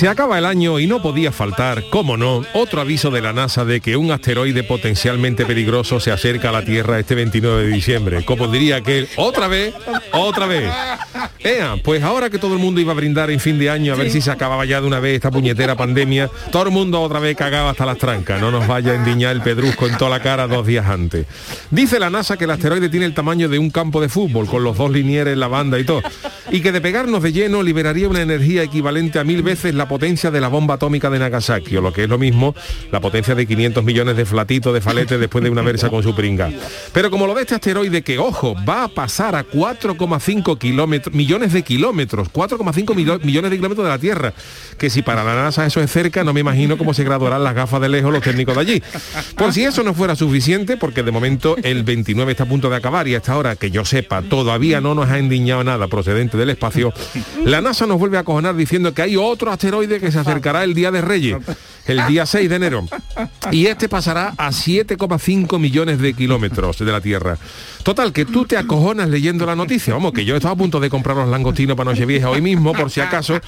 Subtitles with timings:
[0.00, 3.66] Se acaba el año y no podía faltar, cómo no, otro aviso de la NASA
[3.66, 8.24] de que un asteroide potencialmente peligroso se acerca a la Tierra este 29 de diciembre.
[8.24, 9.74] Como diría que otra vez,
[10.12, 10.72] otra vez.
[11.40, 13.96] Ea, pues ahora que todo el mundo iba a brindar en fin de año a
[13.96, 17.20] ver si se acababa ya de una vez esta puñetera pandemia, todo el mundo otra
[17.20, 18.40] vez cagaba hasta las trancas.
[18.40, 21.26] No nos vaya a endiñar el pedrusco en toda la cara dos días antes.
[21.70, 24.64] Dice la NASA que el asteroide tiene el tamaño de un campo de fútbol, con
[24.64, 26.00] los dos linieres, la banda y todo.
[26.50, 30.30] Y que de pegarnos de lleno liberaría una energía equivalente a mil veces la potencia
[30.30, 32.54] de la bomba atómica de Nagasaki, o lo que es lo mismo,
[32.92, 36.14] la potencia de 500 millones de flatitos de falete después de una versa con su
[36.14, 36.48] pringa.
[36.92, 41.52] Pero como lo de este asteroide que, ojo, va a pasar a 4,5 kilómetros, millones
[41.52, 44.32] de kilómetros, 4,5 millones de kilómetros de la Tierra,
[44.78, 47.56] que si para la NASA eso es cerca, no me imagino cómo se graduarán las
[47.56, 48.82] gafas de lejos los técnicos de allí.
[49.36, 52.76] Por si eso no fuera suficiente, porque de momento el 29 está a punto de
[52.76, 56.50] acabar y hasta ahora, que yo sepa, todavía no nos ha endiñado nada procedente del
[56.50, 56.92] espacio,
[57.44, 60.74] la NASA nos vuelve a acojonar diciendo que hay otro asteroide que se acercará el
[60.74, 61.36] Día de Reyes,
[61.90, 62.86] el día 6 de enero.
[63.50, 67.36] Y este pasará a 7,5 millones de kilómetros de la Tierra.
[67.82, 69.94] Total, que tú te acojonas leyendo la noticia.
[69.94, 72.90] Vamos, que yo estaba a punto de comprar los langostinos para Nochevieja hoy mismo, por
[72.90, 73.40] si acaso.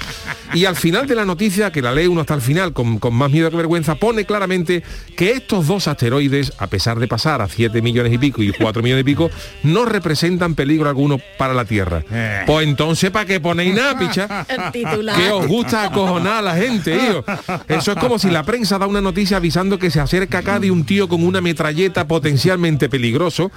[0.55, 3.15] Y al final de la noticia, que la lee uno hasta el final con, con
[3.15, 4.83] más miedo que vergüenza, pone claramente
[5.17, 8.83] que estos dos asteroides, a pesar de pasar a 7 millones y pico y 4
[8.83, 9.31] millones y pico,
[9.63, 12.03] no representan peligro alguno para la Tierra.
[12.47, 14.47] Pues entonces, ¿para qué ponéis nada, picha?
[14.73, 17.25] Que os gusta acojonar a la gente, hijo.
[17.69, 20.71] Eso es como si la prensa da una noticia avisando que se acerca acá de
[20.71, 23.51] un tío con una metralleta potencialmente peligroso.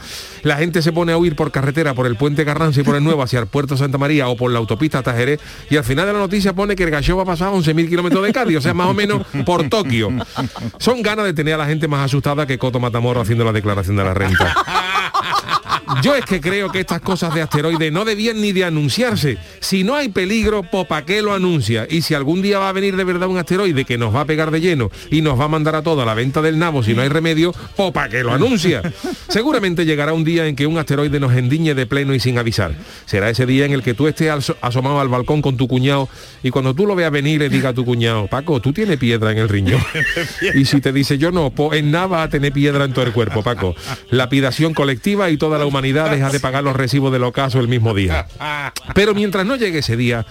[0.44, 3.04] La gente se pone a huir por carretera, por el puente Carranza y por el
[3.04, 6.14] Nuevo hacia el puerto Santa María o por la autopista Tajeré y al final de
[6.14, 8.62] la noticia pone que el gallo va a pasar a 11.000 kilómetros de Cádiz, o
[8.62, 10.10] sea, más o menos por Tokio.
[10.78, 13.96] Son ganas de tener a la gente más asustada que Coto Matamorro haciendo la declaración
[13.96, 14.56] de la renta.
[16.02, 19.38] Yo es que creo que estas cosas de asteroides no debían ni de anunciarse.
[19.60, 21.88] Si no hay peligro, pues ¿para qué lo anuncia?
[21.90, 24.26] Y si algún día va a venir de verdad un asteroide que nos va a
[24.26, 26.84] pegar de lleno y nos va a mandar a todo a la venta del nabo
[26.84, 28.82] si no hay remedio, pues ¿para qué lo anuncia?
[29.30, 32.74] Seguramente llegará un día en que un asteroide nos endiñe de pleno y sin avisar.
[33.06, 34.32] Será ese día en el que tú estés
[34.62, 36.10] asomado al balcón con tu cuñado
[36.44, 39.32] y cuando tú lo veas venir le diga a tu cuñado, Paco, tú tienes piedra
[39.32, 39.82] en el riñón.
[40.56, 43.06] y si te dice yo no, pues en nada va a tener piedra en todo
[43.06, 43.76] el cuerpo, Paco.
[44.10, 47.94] Lapidación colectiva y toda la humanidad deja de pagar los recibos del ocaso el mismo
[47.94, 48.28] día.
[48.94, 50.26] Pero mientras no llegue ese día,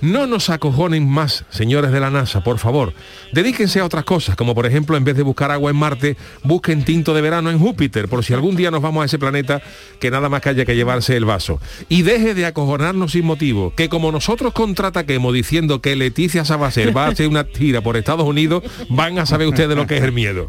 [0.00, 2.92] no nos acojonen más, señores de la NASA, por favor.
[3.32, 6.84] Dedíquense a otras cosas, como por ejemplo, en vez de buscar agua en Marte, busquen
[6.84, 9.62] tinto de verano en Júpiter, por si algún día nos vamos a ese planeta
[10.00, 11.60] que nada más que haya que llevarse el vaso.
[11.88, 17.06] Y deje de acojonarnos sin motivo, que como nosotros contraataquemos diciendo que Leticia Sabacer va
[17.06, 20.12] a hacer una tira por Estados Unidos, van a saber ustedes lo que es el
[20.12, 20.48] miedo.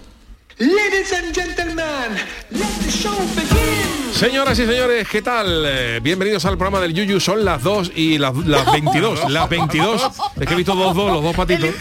[0.61, 2.19] Ladies and gentlemen,
[2.51, 4.11] let the show begin.
[4.13, 5.63] Señoras y señores, ¿qué tal?
[5.65, 7.19] Eh, bienvenidos al programa del Yuyu.
[7.19, 9.31] Son las 2 y las, las 22.
[9.31, 10.11] Las 22.
[10.39, 11.71] Es que he visto dos, dos, los dos patitos.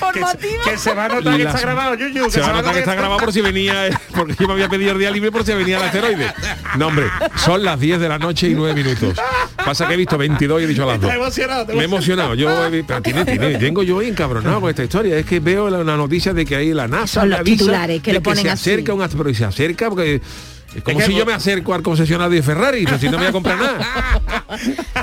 [0.65, 2.25] Que se va a notar que está grabado, Yuyu.
[2.25, 4.55] que Se va a notar que está grabado por si venía, eh, porque yo me
[4.55, 6.33] había pedido el día libre por si venía el asteroide.
[6.79, 9.19] No, hombre, son las 10 de la noche y 9 minutos.
[9.63, 11.11] Pasa que he visto 22 y he dicho a las 2.
[11.11, 12.35] Está emocionado, Me he emocionado.
[12.35, 12.49] Yo,
[13.03, 15.19] tiene, tiene, tengo yo encabronado con esta historia.
[15.19, 18.15] Es que veo la, la noticia de que hay la NASA Son los titulares que
[18.15, 18.70] lo ponen así.
[18.73, 19.35] Acerca un asteroide.
[19.39, 20.21] Se acerca porque...
[20.75, 23.17] Es como Es que- si yo me acerco al concesionario de Ferrari, si no me
[23.19, 23.81] voy a comprar nada.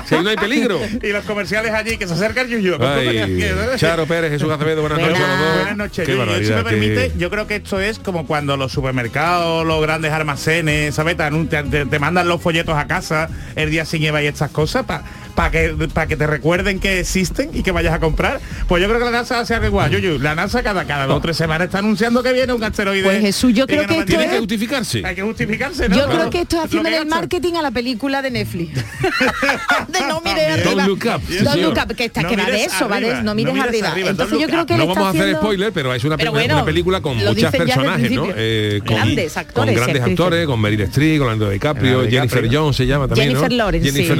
[0.06, 0.78] Si ahí no hay peligro.
[1.02, 2.76] Y los comerciales allí, que se acerca el Yuyu.
[2.82, 3.38] Ay,
[3.76, 5.18] Charo Pérez, Jesús Acevedo, buenas noches.
[5.18, 6.06] Buenas noches.
[6.06, 6.44] Qué.
[6.46, 10.94] Si me permite, yo creo que esto es como cuando los supermercados, los grandes almacenes,
[10.94, 11.16] ¿sabes?
[11.16, 14.84] Te, te- te- mandan los folletos a casa el día sin llevar y estas cosas
[14.86, 15.04] para
[15.38, 18.40] para que, para que te recuerden que existen y que vayas a comprar.
[18.66, 19.88] Pues yo creo que la NASA hace algo igual.
[19.92, 23.04] Yuyu, la NASA cada, cada dos o tres semanas está anunciando que viene un asteroide.
[23.04, 25.02] Pues, Jesús, yo creo nos que esto Tiene que justificarse.
[25.06, 25.94] Hay que justificarse, ¿no?
[25.96, 26.18] Yo Claro.
[26.18, 27.20] creo que esto es haciendo que el gastan.
[27.20, 28.74] marketing a la película de Netflix.
[29.88, 30.86] de no mires Don't arriba.
[30.88, 33.06] look up, sí, Don't look up, que, está, No que va de eso, va de
[33.06, 33.88] arriba, eso, no no mires arriba.
[33.92, 36.16] arriba, Entonces don't yo creo que No vamos a hacer haciendo- spoiler, pero es una,
[36.16, 38.26] Pero pe- bueno, una película con el personajes, ¿no?
[38.34, 42.48] Eh, con, Grandes con actores y grandes actores, con Meryl Streep, con Leonardo DiCaprio, Jennifer.
[42.50, 43.52] Jones se llama también, Jennifer.
[43.52, 44.16] Lawrence, Jennifer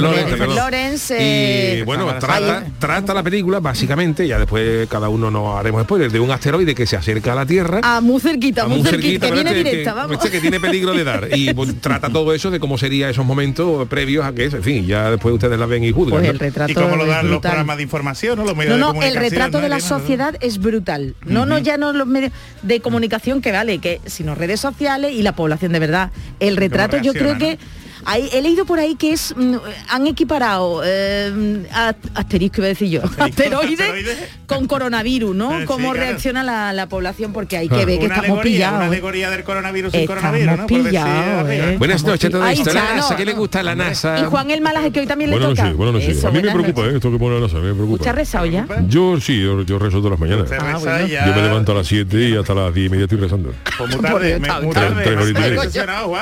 [0.48, 5.82] Lawrence, Eh, y bueno, trata, trata la película básicamente, ya después cada uno nos haremos
[5.84, 7.80] spoilers, de un asteroide que se acerca a la Tierra.
[7.82, 10.16] Ah, muy cerquita, a muy, cerquita, que viene directa, que, vamos.
[10.16, 13.24] este que tiene peligro de dar y pues, trata todo eso de cómo sería esos
[13.24, 16.10] momentos previos a que es, en fin, ya después ustedes la ven y juzgan.
[16.18, 16.30] Pues ¿no?
[16.30, 18.44] el retrato Y como lo dan los programas de información, ¿no?
[18.44, 19.62] Los medios No, de no, el comunicación, retrato ¿no?
[19.62, 21.14] de la sociedad es brutal.
[21.24, 22.32] No, no, ya no los medios
[22.62, 26.10] de comunicación que vale, que sino redes sociales y la población de verdad.
[26.40, 27.58] El retrato yo creo que
[28.04, 29.56] hay- he leído por ahí que es mm,
[29.88, 34.16] han equiparado eh, a- asterisco iba a decir yo asteroide asteroide.
[34.46, 36.06] con coronavirus no Eh, sí, cómo claro.
[36.08, 38.88] reacciona la, la población porque hay que ver que una estamos alegoría, pillados Una ¿eh?
[38.88, 40.66] alegoría del coronavirus sin coronavirus, ¿no?
[40.66, 41.50] Por decir pillados.
[41.50, 41.76] ¿eh?
[41.78, 42.70] Buenas noches, todo pi- esto.
[42.70, 42.94] Ay, La.
[42.96, 44.18] NASA, ¿qué le gusta a la NASA?
[44.20, 46.16] y Juan el Malaje que hoy también Buenas le toca noches, buenas noches.
[46.18, 46.82] Eso, a mí me preocupa.
[46.86, 46.92] ¿eh?
[46.96, 47.94] esto que pone la NASA, me preocupa.
[47.94, 48.66] ¿Usted ha rezado ya?
[48.88, 50.50] Yo sí, yo, yo rezo todas las mañanas.
[50.52, 51.06] Ah, bueno.
[51.06, 53.52] Yo me levanto a las 7 y hasta las 10 y media estoy rezando.
[53.76, 54.48] Pues muy tarde, muy.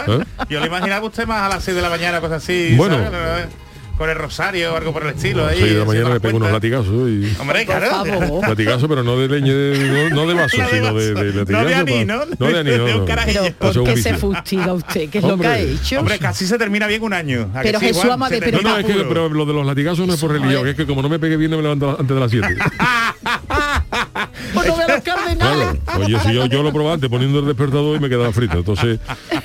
[0.08, 0.24] ¿Eh?
[0.48, 2.74] Yo le imaginaba usted más a las 6 de la mañana, cosas así.
[2.76, 2.96] Bueno.
[2.96, 3.46] ¿sabes?
[3.98, 5.42] Con el rosario o algo por el estilo.
[5.44, 7.34] Las ahí, 6 de la mañana me pego unos latigazos y...
[7.40, 7.88] Hombre, claro.
[8.04, 8.46] favor.
[8.50, 11.24] Latigazo, pero no de leña, de- no, no de vaso, No de sino de, vaso.
[11.24, 12.24] de No de pa- ¿no?
[12.38, 13.04] No de anís, De no, un no.
[13.06, 13.40] carajillo.
[13.58, 15.08] pero Eso ¿por qué se fustiga usted?
[15.08, 15.98] ¿qué es lo que ha hecho?
[16.00, 17.50] Hombre, casi se termina bien un año.
[17.54, 18.10] ¿A que Pero sí, Jesús, Juan?
[18.10, 20.12] vamos a Se ver, pero No, no, es que pero lo de los latigazos no
[20.12, 22.20] es por religión, es que como no me pegue bien no me levanto antes de
[22.20, 22.48] las 7.
[24.54, 25.68] Por lo de los cardenales.
[25.84, 26.04] Claro.
[26.04, 28.58] Oye, si yo, yo lo probaba antes poniendo el despertador y me quedaba frito.
[28.58, 28.98] Entonces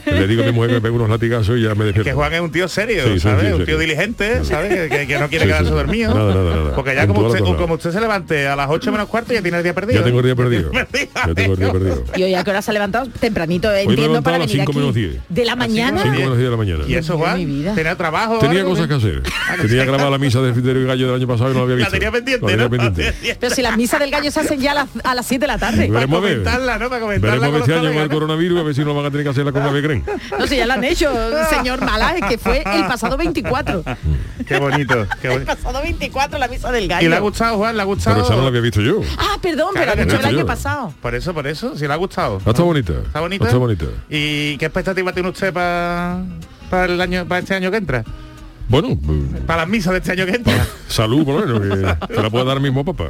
[0.06, 2.04] le digo a mi mujer que me pegue unos latigazos y ya me despierto.
[2.10, 3.48] Que Juan es un tío serio, Sí, ¿sabes?
[3.48, 4.90] sí, un tío diligente, ¿sabes?
[4.90, 5.74] Que, que- no quiere Sí, quedarse sí.
[5.76, 6.14] dormido.
[6.14, 6.76] Nada, nada, nada.
[6.76, 9.58] Porque ya como usted, como usted se levante a las 8 menos cuarto ya tiene
[9.58, 10.00] el día perdido.
[10.00, 10.72] Ya tengo el día perdido.
[10.72, 12.04] Ya tengo el día perdido.
[12.16, 14.74] Y hoy a qué hora se ha levantado tempranito, entiendo, para venir aquí.
[14.74, 15.18] menos diez.
[15.30, 16.02] De la mañana.
[16.02, 16.84] 5 menos 10 de la mañana.
[16.88, 17.38] Y eso, Juan,
[17.76, 18.40] tenía trabajo.
[18.40, 19.24] Tenía cosas que hacer.
[19.62, 21.76] Tenía grabada la misa del Fidel y Gallo del año pasado y no la había
[21.78, 21.92] visto.
[21.92, 23.36] tenía pendiente, La tenía pendiente.
[23.40, 25.48] Pero si las misas del gallo se hacen ya a las, a las 7 de
[25.48, 25.88] la tarde.
[25.88, 26.32] Para Veremos a ver.
[26.40, 26.90] comentarla, ¿no?
[26.90, 28.14] Para comentarla Veremos a con ver este año con el ¿no?
[28.16, 30.04] coronavirus, a ver si no van a tener que hacerla con ave creen.
[30.40, 31.12] No sé, ya la han hecho,
[31.50, 33.84] señor Malaje, que fue el pasado 24.
[34.48, 37.22] Qué bonito, qué El pasado 24 la misa del ¿Y le ha gallo.
[37.22, 37.76] gustado, Juan?
[37.76, 38.16] ¿Le ha gustado?
[38.16, 39.02] Pero esa no la había visto yo.
[39.18, 40.20] Ah, perdón, pero Claro que dicho no.
[40.22, 40.46] el año Yo.
[40.46, 40.94] pasado.
[41.02, 42.40] Por eso, por eso, si le ha gustado.
[42.46, 42.94] Ah, Está bonita.
[43.06, 43.46] ¿Está bonita?
[43.46, 43.86] Está bonita.
[44.10, 46.24] ¿Y qué expectativa tiene usted para
[46.70, 48.04] para el año para este año que entra?
[48.72, 48.98] Bueno,
[49.46, 50.66] Para las misas de este año que entra.
[50.88, 53.10] salud por lo menos, que te la puede dar mismo papá.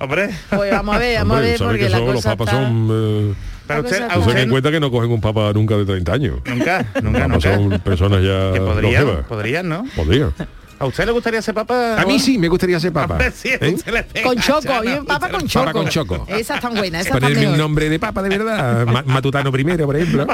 [0.00, 2.48] Hombre, Pues vamos a ver, vamos Hombre, a ver, porque que la son- los papas
[2.48, 2.62] está...
[2.66, 2.88] son...
[2.90, 3.34] eh,
[3.68, 6.36] pero usted, Ten usted en cuenta que no cogen un papa nunca de 30 años.
[6.46, 7.54] nunca, nunca, Papas nunca.
[7.56, 9.84] son personas ya Que podrían, podrían, ¿no?
[9.96, 10.32] Podrían.
[10.78, 12.00] ¿A usted le gustaría ser papa?
[12.00, 13.18] A mí sí, me gustaría ser papa.
[13.34, 13.76] Sí, ¿Eh?
[14.22, 15.64] Con choco, y un papa con choco.
[15.66, 16.26] Papa con choco.
[16.28, 18.86] Esa es tan buena, esa tan Ponerme un nombre de papa de verdad.
[18.86, 20.26] Ma- Matutano primero, por ejemplo.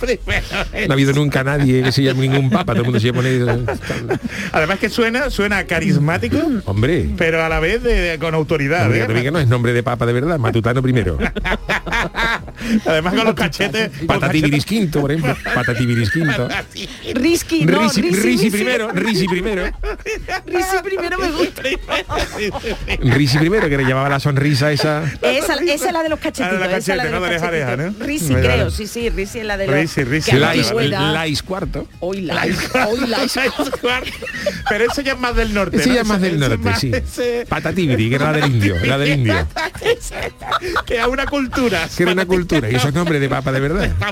[0.00, 0.46] Primero.
[0.86, 2.72] No ha habido nunca nadie que se llame ningún papa.
[2.72, 3.40] Todo el mundo se pone...
[4.52, 7.10] Además que suena, suena carismático, Hombre.
[7.16, 8.86] pero a la vez de, de- con autoridad.
[8.86, 9.22] Hombre, ¿eh?
[9.22, 10.38] que no es nombre de papa de verdad.
[10.38, 11.18] Matutano primero.
[12.86, 13.90] Además con los cachetes.
[14.06, 15.36] Patativiris quinto, por ejemplo.
[15.54, 16.48] Patativiris quinto.
[17.14, 18.50] Risky, no, Risi, Risi, Risi Risi.
[18.50, 19.51] primero, Risi primero.
[20.46, 21.62] Risi primero me gusta.
[23.00, 25.04] Risi primero, que le llamaba la sonrisa esa.
[25.22, 26.58] Esa, esa es la de los cachetitos.
[26.58, 27.84] La esa es la cachete, de ¿no?
[27.84, 27.98] los.
[27.98, 28.06] ¿no?
[28.06, 28.70] Risi, creo, vale.
[28.70, 29.74] sí, sí, Risi es la de los...
[29.74, 30.32] Risi, Risi.
[30.32, 31.86] Lais, cuarto.
[32.00, 32.58] Hoy Lais,
[32.88, 33.38] hoy Lais.
[34.68, 35.76] Pero eso ya es más del norte.
[35.76, 35.94] Ese ¿no?
[35.94, 36.90] ya es más del norte, más sí.
[36.92, 39.46] ese- Patatibiri, que era la del indio, la del indio.
[40.86, 41.88] que es una cultura.
[41.96, 43.90] Que era una cultura, y eso es nombre de papa de verdad.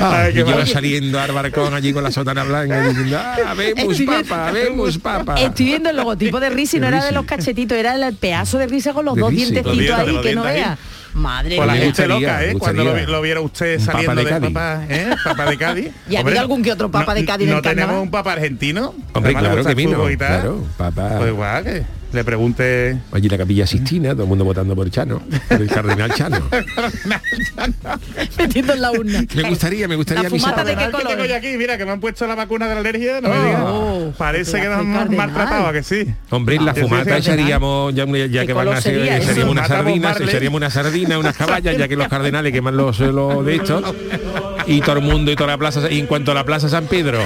[0.00, 3.92] Ah, Ay, y yo saliendo al barcón allí con la sotana blanca diciendo, ah, vemos
[3.92, 5.34] Estoy viendo- papa, vemos papa.
[5.40, 7.14] Estoy viendo el logotipo de Risi, no era de Risi.
[7.14, 9.42] los cachetitos, era el pedazo de Risa con los De dos Risi.
[9.42, 10.78] Los dientecitos dientes, ahí, que no vea.
[11.14, 12.54] Madre Pues la gente gustaría, loca, ¿eh?
[12.58, 14.54] Cuando lo, lo viera usted Un papa saliendo de de, Cádiz.
[14.54, 15.10] papa, ¿eh?
[15.24, 15.88] Papa de Cádiz.
[16.10, 18.94] ¿Y ha habido algún que otro papa de Cádiz en No tenemos un papa argentino.
[19.14, 21.14] Hombre, Además claro que vino, claro, papá.
[21.18, 22.98] Pues igual que le pregunte.
[23.12, 26.48] Allí la capilla Sistina, todo el mundo votando por Chano, por el cardenal Chano.
[28.38, 29.24] Metiendo en la urna.
[29.34, 31.08] Me gustaría, me gustaría La fumata de qué que color?
[31.08, 33.36] tengo yo aquí, mira que me han puesto la vacuna de la alergia, no me
[33.38, 33.62] Oh, digas.
[33.66, 35.10] oh, Parece que nos cardenal.
[35.10, 36.06] maltratado, ¿a que sí?
[36.30, 38.88] Hombre, en la sí, fumata echaríamos, ya, ya ¿Qué que van a eso?
[38.90, 43.44] echaríamos unas sardinas, echaríamos unas sardinas, unas caballas, ya que los cardenales queman los, los
[43.44, 43.82] de estos,
[44.68, 46.86] y todo el mundo y toda la plaza, y en cuanto a la plaza San
[46.86, 47.18] Pedro,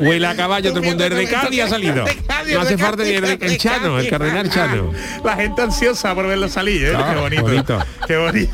[0.00, 2.04] huele a caballo, todo el mundo es de Cádiz ha salido.
[2.52, 4.92] No hace falta ni el, el Chano, el cardenal Chano.
[5.24, 6.92] La gente ansiosa por verlo salir, ¿eh?
[6.94, 7.42] Ah, qué bonito.
[7.42, 7.78] bonito.
[8.06, 8.52] Qué bonito.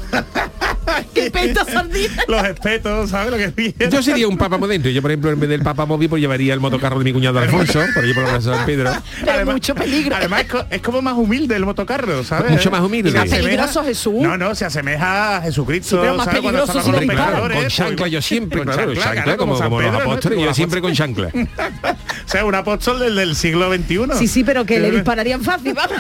[1.15, 2.23] ¡Qué peta sardina!
[2.29, 3.91] Los espetos, ¿sabes lo que quiero?
[3.91, 4.89] Yo sería un papa moderno.
[4.91, 7.39] Yo, por ejemplo, en vez del papa móvil, pues llevaría el motocarro de mi cuñado
[7.39, 8.91] Alfonso, por allí por la Plaza de San Pedro.
[9.25, 10.17] Pero mucho peligro.
[10.17, 12.53] Además es, co- es como más humilde el motocarro, ¿sabes?
[12.53, 13.11] Mucho más humilde.
[13.11, 14.15] Se Más asemeja- peligroso, Jesús.
[14.21, 16.41] No, no, se asemeja a Jesucristo, Sí, pero más ¿sabes?
[16.41, 17.27] Cuando peligroso con si los le disparan.
[17.33, 20.05] pecadores, Con pues, chancla yo siempre, con claro, chancla, chancla, claro, como, como los Pedro,
[20.05, 20.11] ¿no?
[20.11, 21.29] apóstoles, yo siempre con chancla.
[21.35, 23.99] o sea, un apóstol del, del siglo XXI.
[24.19, 25.97] Sí, sí, pero que le dispararían fácil, vamos.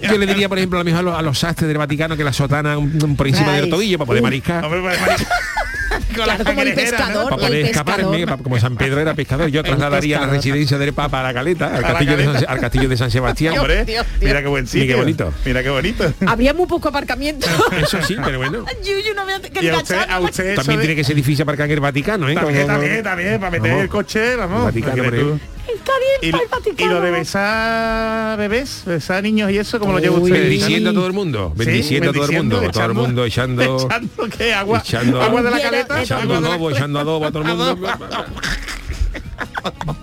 [0.00, 2.16] Yo le diría, por ejemplo, a lo mejor a los, a los sastres del Vaticano
[2.16, 4.64] que la sotana un- un por encima del tobillo para poder mariscar.
[4.64, 4.80] Hombre,
[6.16, 7.24] con la Claro, como el pescador.
[7.30, 11.22] Para poder escaparme, como San Pedro era pescador, yo trasladaría la residencia del Papa a
[11.24, 12.52] la Caleta, al la castillo, de San, Caleta.
[12.52, 13.58] al castillo de San Sebastián.
[13.58, 14.22] Hombre, Dios, Dios.
[14.22, 14.96] mira qué buen Mira qué sitio.
[14.98, 15.32] bonito.
[15.44, 16.12] Mira qué bonito.
[16.26, 17.46] Habría muy poco aparcamiento.
[17.80, 18.64] Eso sí, pero bueno.
[18.84, 21.16] Yuyu no me hace que Y a usted, a usted También de- tiene que ser
[21.16, 22.34] difícil aparcar en el Vaticano, ¿eh?
[22.34, 23.82] También, Como- también, también, para meter Vamos.
[23.84, 24.64] el coche, vamos.
[24.64, 25.02] Vaticano,
[25.74, 29.92] Está Y, bien para el y lo de besar bebés, besar niños y eso, como
[29.92, 30.32] lo lleva usted?
[30.32, 33.24] Bendiciendo a todo el mundo, Sí, bendiciendo a todo el mundo, todo el echando- mundo
[33.24, 37.26] echando, echando qué agua, echando- agua de la caleta, echando de la- adobo, echando adobo
[37.26, 37.78] a todo el mundo.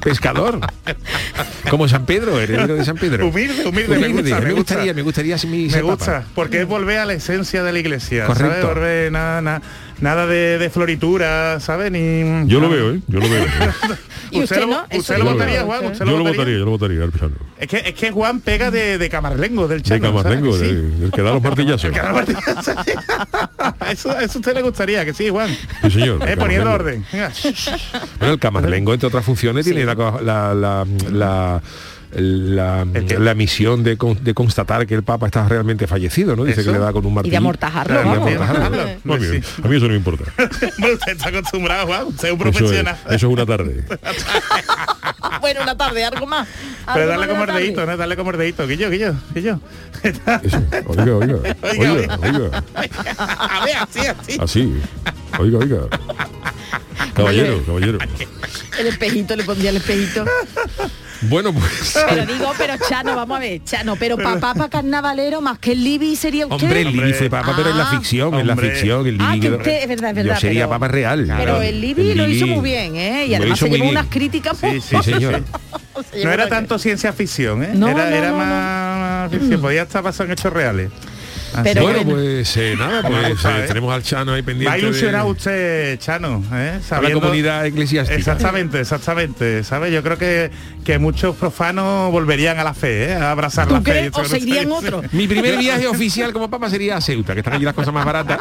[0.01, 0.59] Pescador.
[1.69, 3.27] Como San Pedro, heredero de San Pedro.
[3.27, 4.53] Humilde, humilde, me gusta, me me gusta.
[4.53, 6.25] gustaría, me gustaría si mi Me ser gusta, papa.
[6.35, 8.49] porque es volver a la esencia de la iglesia, Correcto.
[8.51, 8.65] ¿sabes?
[8.65, 9.61] Volver nada, nada,
[9.99, 11.91] nada de, de floritura, ¿sabes?
[11.91, 12.99] Ni Yo lo veo, ¿eh?
[13.07, 13.45] Yo lo veo.
[14.35, 16.37] Y usted lo- no, usted lo votaría, Juan, Yo usted Yo lo lo votaría.
[16.37, 17.39] votaría, yo lo votaría.
[17.59, 20.07] Es que, es que Juan pega de, de camarlengo, del De chano.
[20.21, 20.23] ¿sabes?
[20.23, 20.65] Camarlengo, Que sí.
[20.73, 21.91] del del que da los martillazos.
[21.91, 22.71] Que da martillazo.
[23.91, 25.49] eso, eso a usted le gustaría, que sí, Juan.
[25.83, 26.27] Sí, señor.
[26.27, 27.05] Eh, el poniendo orden.
[27.11, 27.31] Venga.
[28.19, 31.61] Bueno, el camarlengo, entre otras funciones, tiene la, la, la, la-
[32.15, 32.85] la-
[33.19, 36.43] la misión de, con- de constatar que el Papa está realmente fallecido, ¿no?
[36.45, 36.71] Dice Eso.
[36.71, 37.37] que le da con un martillo.
[37.37, 38.17] amortajarlo, Y de vamos.
[38.27, 38.69] amortajarlo.
[38.83, 38.99] Claro.
[39.03, 39.41] No, a mí- Sí.
[39.63, 40.23] a mí eso no me importa.
[40.79, 42.03] Bueno, usted está acostumbrado, Juan.
[42.07, 42.97] Usted es un Eso es, profesional.
[43.07, 43.83] eso es una tarde.
[45.41, 46.47] Bueno, una tarde, algo más.
[46.93, 47.97] Pero Algo darle más de como ordeíto, ¿no?
[47.97, 48.67] Darle como ordeíto.
[48.67, 49.59] Que yo, que yo, que yo.
[50.03, 50.61] Eso.
[50.87, 52.63] Oiga, oiga, oiga, oiga.
[53.27, 54.37] A ver, así, así.
[54.39, 54.81] Así.
[55.39, 55.77] Oiga, oiga.
[57.15, 57.97] Caballero, caballero.
[58.79, 60.25] El espejito, le pondría el espejito.
[61.21, 61.97] Bueno, pues.
[62.09, 65.83] Pero digo, pero Chano, vamos a ver, Chano, pero papá para carnavalero más que el
[65.83, 66.63] Libby sería usted.
[66.65, 67.91] Hombre, el Libby fue papa, pero en la Ah.
[67.97, 68.71] ficción, en la Hombre.
[68.71, 70.87] ficción, el Ah, Libby que quedó- usted- es verdad, es verdad, Yo sería pero- papa
[70.87, 71.33] real.
[71.37, 73.25] Pero el Libby El lo hizo muy bien, ¿eh?
[73.27, 74.57] Y además se llevó unas críticas.
[74.57, 75.43] Sí, sí, Sí, señor.
[76.11, 77.69] Se No era tanto ciencia ficción, ¿eh?
[77.73, 79.61] No, era no, era no, más ficción.
[79.61, 80.91] Podía estar basado en hechos reales.
[81.63, 82.21] Pero que- Bueno, bueno.
[82.21, 83.65] pues eh, nada, pues eh, ¿eh?
[83.67, 84.67] tenemos al Chano ahí pendiente.
[84.69, 86.79] Va a ilusionar de- usted, Chano, ¿eh?
[86.89, 88.17] a la comunidad eclesiástica.
[88.17, 89.63] Exactamente, exactamente.
[89.63, 89.93] ¿Sabes?
[89.93, 90.51] Yo creo que,
[90.83, 93.15] que muchos profanos volverían a la fe, ¿eh?
[93.15, 93.91] A abrazar ¿Tú la fe.
[93.91, 94.11] crees?
[94.13, 95.05] ¿O se irían otros?
[95.13, 98.05] Mi primer viaje oficial como papa sería a Ceuta, que están allí las cosas más
[98.05, 98.39] baratas,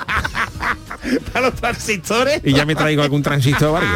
[1.34, 2.40] a los transistores.
[2.44, 3.90] y ya me traigo algún transistor o algo.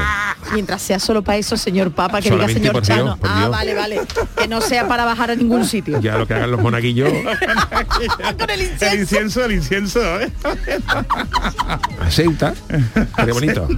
[0.53, 3.17] Mientras sea solo para eso, señor Papa, que Solamente diga señor por Dios, Chano.
[3.19, 3.51] por ah, Dios.
[3.51, 4.01] vale, vale.
[4.37, 6.01] Que no sea para bajar a ningún sitio.
[6.01, 7.11] Ya lo que hagan los monaguillos
[8.39, 9.41] Con el El incienso.
[9.41, 10.31] incienso, el incienso, ¿eh?
[12.01, 12.55] a Ceuta.
[13.25, 13.69] Qué bonito.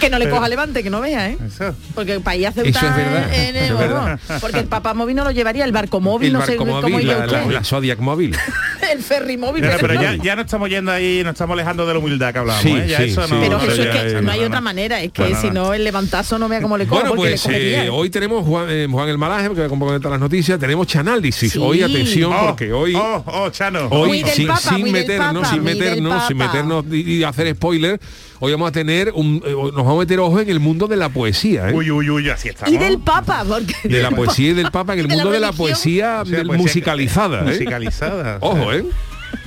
[0.00, 1.38] Que no le coja levante, que no vea, ¿eh?
[1.46, 1.74] Eso.
[1.94, 4.20] Porque para ir a Eso Ceuta es verdad, en el- es verdad.
[4.40, 6.80] Porque el papá móvil no lo llevaría, el barco móvil, El no sé barco cómo
[6.82, 8.36] móvil, iría la, la, la Zodiac móvil.
[8.92, 9.62] el ferry móvil.
[9.62, 10.22] Pero, ya, móvil.
[10.22, 12.86] ya no estamos yendo ahí, nos estamos alejando de la humildad que hablábamos, Sí, ¿eh?
[12.88, 13.34] Ya sí, eso sí.
[13.34, 14.64] no, Pero no, Jesús, es que ya, no hay no, otra no.
[14.64, 15.74] manera, es que si no.
[15.74, 18.86] el levantazo no vea cómo le cojo, Bueno, porque pues eh, hoy tenemos Juan, eh,
[18.90, 21.56] Juan el Malaje, que va a las noticias, tenemos Chanálisis.
[21.56, 22.94] Hoy atención, Oh, porque hoy...
[23.38, 23.88] Oh, oh, Chano.
[23.90, 27.24] Hoy, del sin, Papa, sin meternos, Papa, sin muy del meternos, sin meternos y, y
[27.24, 28.00] hacer spoiler,
[28.40, 30.96] hoy vamos a tener un, eh, nos vamos a meter ojo en el mundo de
[30.96, 31.74] la poesía, ¿eh?
[31.74, 32.74] Uy, uy, uy, así estamos.
[32.74, 33.74] Y del Papa, porque...
[33.88, 36.26] de la poesía y del Papa, en el de la mundo de la poesía, O
[36.26, 37.44] sea, del- poesía- musicalizada, ¿eh?
[37.52, 38.38] Musicalizada.
[38.40, 38.84] Ojo, ¿eh?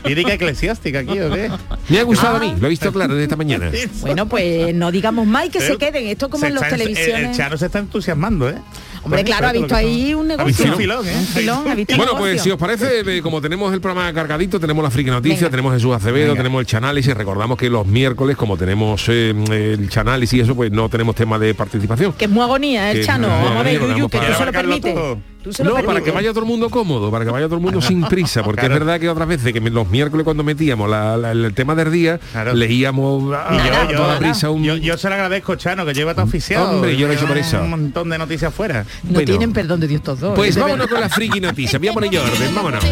[0.05, 1.49] Lírica eclesiástica aquí, ¿o qué?
[1.89, 3.71] Me ha gustado a mí, lo he visto claro desde esta mañana.
[4.01, 6.07] Bueno, pues no digamos más y que se queden.
[6.07, 7.29] Esto como se en en- televisiones.
[7.31, 8.55] El Chano se está entusiasmando, ¿eh?
[9.03, 9.57] Hombre, claro, ha ¿eh?
[9.59, 10.71] visto ahí un negocio.
[10.71, 11.15] un filón, ¿eh?
[11.17, 14.13] Un filón, ha visto un Bueno, pues si os parece, eh, como tenemos el programa
[14.13, 18.37] cargadito, tenemos la friki noticia, tenemos Jesús Acevedo, tenemos el chanálisis, recordamos que los miércoles,
[18.37, 22.13] como tenemos eh, el chanálisis y eso, pues no tenemos tema de participación.
[22.13, 23.27] Que es muy agonía, ¿eh, Que Chano.
[23.27, 25.30] Vamos a ver, Yuyu, que tú se lo todo.
[25.43, 27.55] Tú se lo No, para que vaya todo el mundo cómodo, para que vaya todo
[27.55, 28.75] el mundo sin prisa, porque Claro.
[28.75, 31.91] es verdad que otras veces que los miércoles cuando metíamos la- la- el tema del
[31.91, 32.53] día, Claro.
[32.53, 34.19] leíamos a, Y yo, yo, toda nada.
[34.19, 34.63] prisa un...
[34.63, 36.61] yo, yo se lo agradezco, Chano, que lleva tan oficial.
[36.75, 37.59] Hombre, yo lo he hecho por eso.
[37.61, 38.85] Un montón de noticias fuera.
[39.03, 39.25] No Bueno.
[39.25, 40.35] tienen perdón de Dios todos dos.
[40.35, 40.91] Pues vámonos verdad.
[40.91, 42.83] con la friki noticia, voy a poner yo orden, vámonos.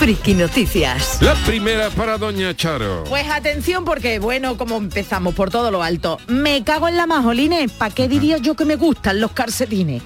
[0.00, 1.18] Friki Noticias.
[1.20, 3.04] La primera para Doña Charo.
[3.04, 6.18] Pues atención porque, bueno, como empezamos por todo lo alto.
[6.26, 7.70] Me cago en la majolines.
[7.70, 10.02] ¿Para qué diría yo que me gustan los calcetines?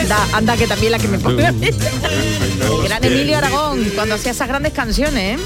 [0.00, 1.42] Anda, anda, que también la que me pone.
[2.84, 5.42] Gran Emilio Aragón, cuando hacía esas grandes canciones, ¿eh?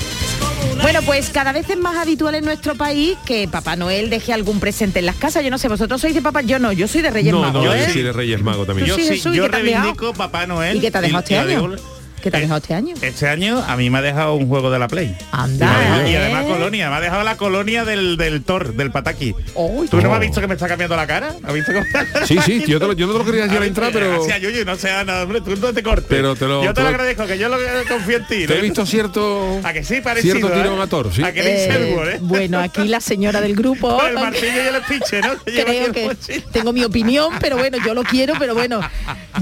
[0.81, 4.61] Bueno, pues cada vez es más habitual en nuestro país que Papá Noel deje algún
[4.61, 5.45] presente en las casas.
[5.45, 7.67] Yo no sé, vosotros sois de Papá, yo no, yo soy de Reyes No, Magos,
[7.67, 7.85] no, ¿eh?
[7.87, 8.89] yo soy de Reyes Mago también.
[8.89, 10.79] Yo sí, sí, Jesús, ¿y yo reivindico Papá Noel.
[10.79, 11.77] ¿Y qué te ha dejado este año?
[12.21, 12.95] ¿Qué te ha Eh, dejado este año?
[13.01, 15.17] Este año a mí me ha dejado un juego de la Play.
[15.33, 16.19] Anda, Y ¿eh?
[16.19, 19.35] además colonia, me ha dejado la colonia del, del Thor, del Pataki.
[19.35, 20.15] ¿Tú no me Oh.
[20.15, 21.35] has visto que me está cambiando la cara?
[21.43, 23.65] ¿Has visto cómo- Sí, sí, yo te lo, yo no te lo quería decir al
[23.65, 26.07] entrar, pero Gracias, Yuyu, no sea nada, hombre, tú no te cortes.
[26.09, 27.57] Pero te lo- yo te lo agradezco, que yo lo
[27.89, 28.47] confío en ti.
[28.47, 30.37] te he visto cierto A que sí, parecido.
[30.37, 30.63] cierto ¿eh?
[30.63, 31.23] tirón a Thor, sí.
[31.23, 31.69] A que Eh,
[32.15, 32.19] ¿eh?
[32.21, 35.31] bueno, aquí la señora del grupo Con el martillo y el espiche, ¿no?
[35.45, 36.45] Que creo el que mochila.
[36.53, 38.81] tengo mi opinión, pero bueno, yo lo quiero, pero bueno,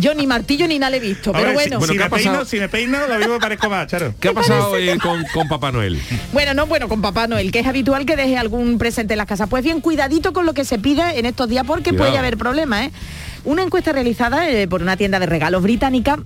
[0.01, 1.81] yo ni martillo ni nada le he visto, pero bueno.
[1.81, 4.13] Si, ¿qué me peino, lo mismo me parezco más, Charo.
[4.19, 6.01] ¿Qué ha pasado eh, con, con Papá Noel?
[6.33, 9.27] Bueno, no, bueno, con Papá Noel, que es habitual que deje algún presente en las
[9.29, 9.49] casas.
[9.49, 12.09] Pues bien, cuidadito con lo que se pide en estos días porque Cuidado.
[12.11, 12.93] puede haber problemas, ¿eh?
[13.45, 16.19] Una encuesta realizada eh, por una tienda de regalos británica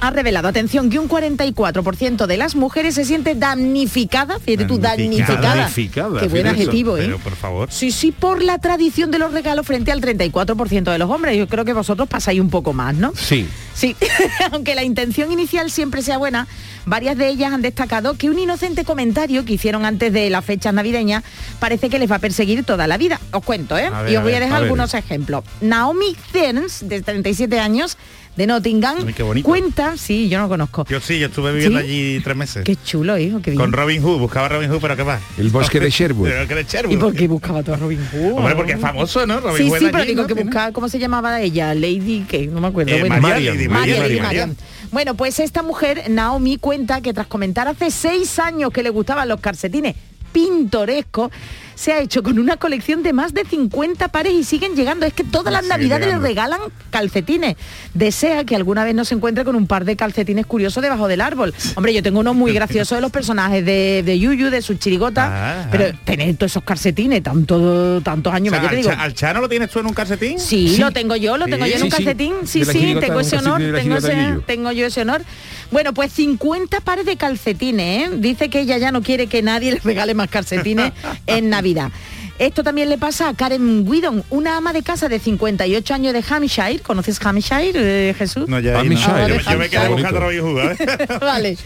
[0.00, 5.54] ha revelado, atención, que un 44% de las mujeres se siente damnificada, fíjate tú, Damnificada.
[5.56, 6.20] damnificada.
[6.20, 6.54] Qué buen eso.
[6.54, 7.02] adjetivo, ¿eh?
[7.04, 7.68] Pero por favor.
[7.70, 11.36] Sí, sí, por la tradición de los regalos frente al 34% de los hombres.
[11.36, 13.12] Yo creo que vosotros pasáis un poco más, ¿no?
[13.16, 13.46] Sí.
[13.74, 13.94] Sí,
[14.52, 16.46] aunque la intención inicial siempre sea buena,
[16.86, 20.72] varias de ellas han destacado que un inocente comentario que hicieron antes de las fechas
[20.72, 21.24] navideñas
[21.58, 23.20] parece que les va a perseguir toda la vida.
[23.32, 23.90] Os cuento, ¿eh?
[23.90, 25.44] Ver, y os voy a ver, dejar a algunos ejemplos.
[25.60, 27.98] Naomi Cearns, de 37 años,
[28.36, 29.46] de Nottingham, Uy, qué bonito.
[29.48, 30.84] cuenta, sí, yo no lo conozco.
[30.88, 31.84] Yo sí, yo estuve viviendo ¿Sí?
[31.86, 32.64] allí tres meses.
[32.64, 33.60] Qué chulo, hijo, qué bien.
[33.60, 35.18] Con Robin Hood, buscaba a Robin Hood, pero ¿qué va?
[35.38, 36.28] El bosque de Sherwood.
[36.28, 36.92] Pero que de Sherwood.
[36.94, 38.32] ¿Y por qué buscaba tú a Robin Hood?
[38.38, 39.40] Hombre, porque es famoso, ¿no?
[39.40, 40.28] Robin Sí, Hood sí, allí, pero digo ¿no?
[40.28, 41.74] que buscaba, ¿cómo se llamaba ella?
[41.74, 42.92] Lady, que no me acuerdo.
[42.94, 43.20] Eh, bueno.
[43.20, 43.70] Marian.
[43.70, 44.56] Marian.
[44.92, 49.28] Bueno, pues esta mujer, Naomi, cuenta que tras comentar hace seis años que le gustaban
[49.28, 49.94] los calcetines
[50.32, 51.30] pintorescos,
[51.76, 55.06] se ha hecho con una colección de más de 50 pares y siguen llegando.
[55.06, 56.58] Es que todas las navidades le regalan
[56.90, 57.54] calcetines.
[57.94, 61.20] Desea que alguna vez no se encuentre con un par de calcetines curiosos debajo del
[61.20, 61.54] árbol.
[61.76, 65.28] Hombre, yo tengo uno muy gracioso de los personajes de, de Yuyu, de su chirigota,
[65.62, 66.00] Ah, pero ah.
[66.04, 69.14] tener todos esos calcetines tanto, tantos O años, sea, yo te al, digo, Cha- ¿Al
[69.14, 70.38] Chano lo tienes tú en un calcetín?
[70.40, 70.78] Sí, Sí.
[70.78, 72.32] lo tengo yo, lo tengo Sí, yo en un calcetín.
[72.46, 75.22] Sí, sí, tengo ese honor, ese- tengo yo ese honor.
[75.70, 78.10] Bueno, pues 50 pares de calcetines, ¿eh?
[78.18, 80.92] Dice que ella ya no quiere que nadie le regale más calcetines
[81.26, 81.90] en Navidad vida.
[82.38, 86.22] Esto también le pasa a Karen Widon, una ama de casa de 58 años de
[86.28, 86.80] Hampshire.
[86.80, 87.72] ¿Conoces Hampshire,
[88.10, 88.46] eh, Jesús?
[88.46, 89.28] No, ya ahí Hampshire, no.
[89.28, 89.68] Yo, me- yo me Hampshire.
[89.70, 91.18] quedé buscando Hood, ¿eh?
[91.20, 91.56] vale.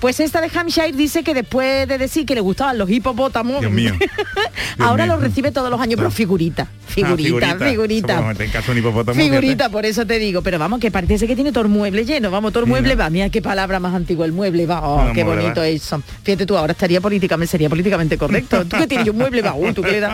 [0.00, 3.70] Pues esta de Hampshire dice que después de decir que le gustaban los hipopótamos, Dios
[3.72, 3.92] mío.
[4.78, 5.14] ahora mío.
[5.14, 8.30] los recibe todos los años, pero figurita, figurita, Ah, figurita.
[8.32, 9.20] Eso, En caso de un hipopótamo.
[9.20, 12.30] Figurita, por eso te digo, pero vamos, que parece que tiene todo el mueble lleno,
[12.30, 15.22] vamos, todo el mueble va, mira qué palabra más antigua, el mueble va, oh, qué
[15.22, 15.68] mueble bonito va.
[15.68, 16.02] eso.
[16.22, 18.64] Fíjate tú, ahora estaría políticamente, sería políticamente correcto.
[18.64, 19.06] ¿Tú qué tienes?
[19.06, 20.13] Yo un mueble va, uh, ¿tú qué le das?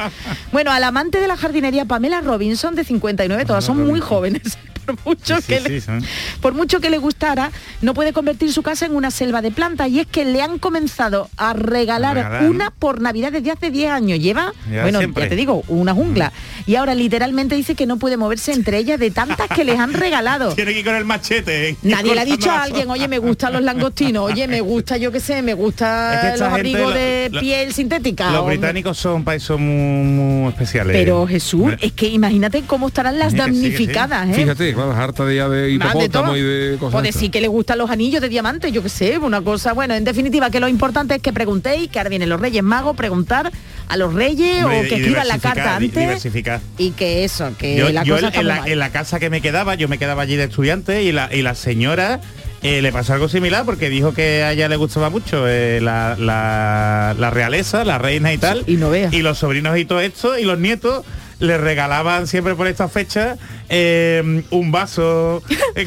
[0.52, 4.58] Bueno, al amante de la jardinería, Pamela Robinson, de 59, todas son muy jóvenes.
[4.96, 6.04] Por mucho, Sí, que sí, le, son.
[6.40, 7.50] por mucho que le gustara,
[7.82, 9.88] no puede convertir su casa en una selva de plantas.
[9.88, 13.70] Y es que le han comenzado a regalar, A regalar, una por Navidad desde hace
[13.70, 14.18] 10 años.
[14.18, 15.24] Lleva, Ya bueno, siempre.
[15.24, 16.32] ya te digo, una jungla.
[16.66, 19.92] Y ahora literalmente dice que no puede moverse entre ellas de tantas que les han
[19.94, 20.52] regalado.
[20.54, 21.70] Tiene que ir con el machete.
[21.70, 21.76] ¿eh?
[21.82, 25.10] Nadie le ha dicho a alguien, oye, me gustan los langostinos, oye, me gusta, yo
[25.12, 28.30] qué sé, me Es gusta que los abrigos lo- de lo- piel sintética.
[28.30, 28.56] Los hombre.
[28.56, 30.96] británicos son países muy, muy especiales.
[30.96, 33.38] Pero Jesús, es que imagínate cómo estarán las sí, sí.
[33.38, 34.34] damnificadas, ¿eh?
[34.34, 37.00] Fíjate, claro, harta de ya de hipopótamo y de cosas.
[37.00, 37.14] Estas.
[37.14, 39.72] decir que le gustan los anillos de diamante, yo qué sé, una cosa.
[39.72, 42.96] Bueno, en definitiva, que lo importante es que preguntéis, que ahora vienen los Reyes Magos,
[42.96, 43.50] preguntar
[43.88, 45.94] a los Reyes hombre, o que escriban la carta antes.
[45.94, 46.60] diversificar.
[46.78, 48.68] Y que eso, que Yo, la yo cosa en, está muy la, mal.
[48.70, 51.42] en la casa que me quedaba, yo me quedaba allí de estudiante y la, y
[51.42, 52.20] la señora
[52.62, 56.14] eh, le pasó algo similar porque dijo que a ella le gustaba mucho eh, la,
[56.18, 58.64] la- la realeza, la reina y tal.
[58.66, 59.12] Y no veas.
[59.12, 61.04] Y los sobrinos y todo esto y los nietos
[61.38, 63.36] le regalaban siempre por esta fecha
[63.72, 65.42] eh, un vaso
[65.76, 65.86] eh,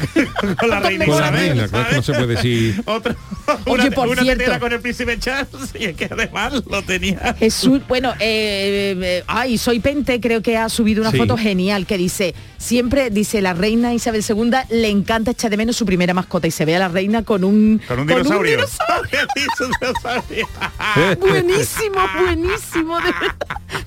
[0.58, 2.82] con la reina Con la Isabel, reina, claro, es que no se puede decir.
[3.66, 4.38] Oye, una, por una cierto.
[4.38, 7.34] tetera con el príncipe Charles y es que además lo tenía.
[7.38, 11.18] Jesús, bueno, eh, eh, ay, soy Pente, creo que ha subido una Sí.
[11.18, 15.76] foto genial que dice, siempre dice la reina Isabel II le encanta echar de menos
[15.76, 18.58] su primera mascota y se ve a la reina con un Con un dinosaurio.
[19.60, 22.98] un buenísimo, buenísimo,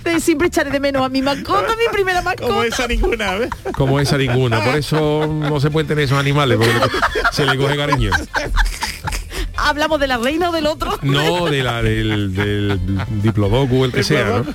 [0.04, 2.66] de siempre echaré de menos a mi mascota, mi primera Como mascota.
[2.68, 3.38] esa ninguna.
[3.88, 4.64] Como esa ninguna.
[4.64, 6.74] Por eso no se pueden tener esos animales, porque
[7.32, 8.12] se le coge cariño.
[9.68, 10.98] ¿Hablamos de la reina o del otro?
[11.02, 12.80] No de la del, del
[13.22, 14.46] diplodocu, el que sea, ¿no?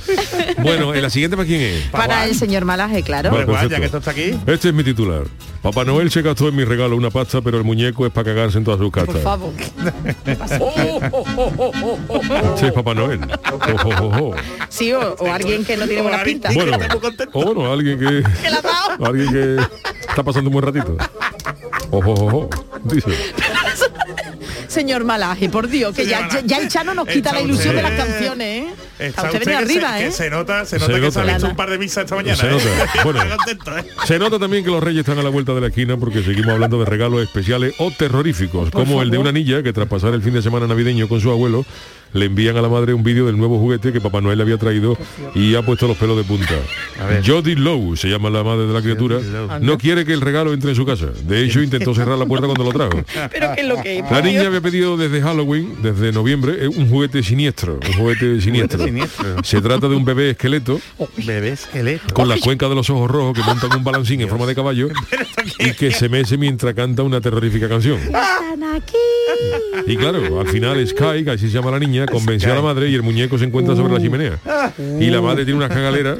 [0.62, 1.82] Bueno, ¿en la siguiente para quién es?
[1.90, 3.30] Para el señor Malaje, claro.
[3.30, 4.38] Vale, Pues ya que esto está aquí.
[4.46, 5.24] Este es mi titular.
[5.62, 8.58] Papá Noel se gastó en mi regalo una pasta, pero el muñeco es para cagarse
[8.58, 9.22] en todas sus Por casas.
[9.22, 9.52] favor.
[12.58, 13.20] Sí, es Papá Noel.
[13.52, 14.34] Oh, oh, oh, oh.
[14.68, 16.50] Sí, o, o alguien que no tiene buena pinta.
[16.52, 16.76] Bueno,
[17.32, 18.22] o bueno, alguien que...
[18.50, 19.06] La.
[19.06, 19.56] Alguien que
[20.08, 20.96] está pasando un buen ratito.
[21.90, 22.50] Ojo, ojo, ojo.
[22.84, 23.10] Dice.
[24.72, 27.92] señor Malaje, por Dios, que ya, ya, el Chano nos quita la ilusión de las
[27.92, 28.74] canciones, ¿eh?
[28.98, 30.12] Está usted usted viene que se- arriba, que ¿eh?
[30.12, 31.34] se nota, se Se nota que se ha nota.
[31.34, 32.36] visto un par de misas esta mañana.
[32.36, 32.50] Se ¿eh?
[32.50, 32.64] nota.
[33.04, 33.22] Bueno.
[33.22, 33.84] ¿eh?
[34.06, 36.50] Se nota también que los reyes están a la vuelta de la esquina porque seguimos
[36.52, 40.22] hablando de regalos especiales o terroríficos, como el de una niña que tras pasar el
[40.22, 41.64] fin de semana navideño con su abuelo,
[42.12, 44.58] le envían a la madre un vídeo del nuevo juguete que Papá Noel le había
[44.58, 44.96] traído
[45.34, 46.54] y ha puesto los pelos de punta.
[47.26, 49.18] Jody Lowe, se llama la madre de la criatura,
[49.60, 51.06] no quiere que el regalo entre en su casa.
[51.24, 53.02] De hecho, intentó cerrar la puerta cuando lo trajo.
[53.32, 56.88] Pero que es lo que La niña había pedido desde Halloween, desde noviembre, eh, un
[56.88, 58.84] juguete siniestro, un juguete siniestro.
[59.42, 60.80] Se trata de un bebé esqueleto
[61.16, 62.14] Bebé esqueleto.
[62.14, 64.54] con la cuenca de los ojos rojos que monta en un balancín en forma de
[64.54, 64.88] caballo
[65.58, 67.98] y que se mece mientras canta una terrorífica canción.
[67.98, 68.96] Están aquí.
[69.86, 72.88] Y claro, al final Sky, que así se llama la niña, convenció a la madre
[72.88, 74.38] y el muñeco se encuentra sobre la chimenea.
[75.00, 76.16] Y la madre tiene una cagalera.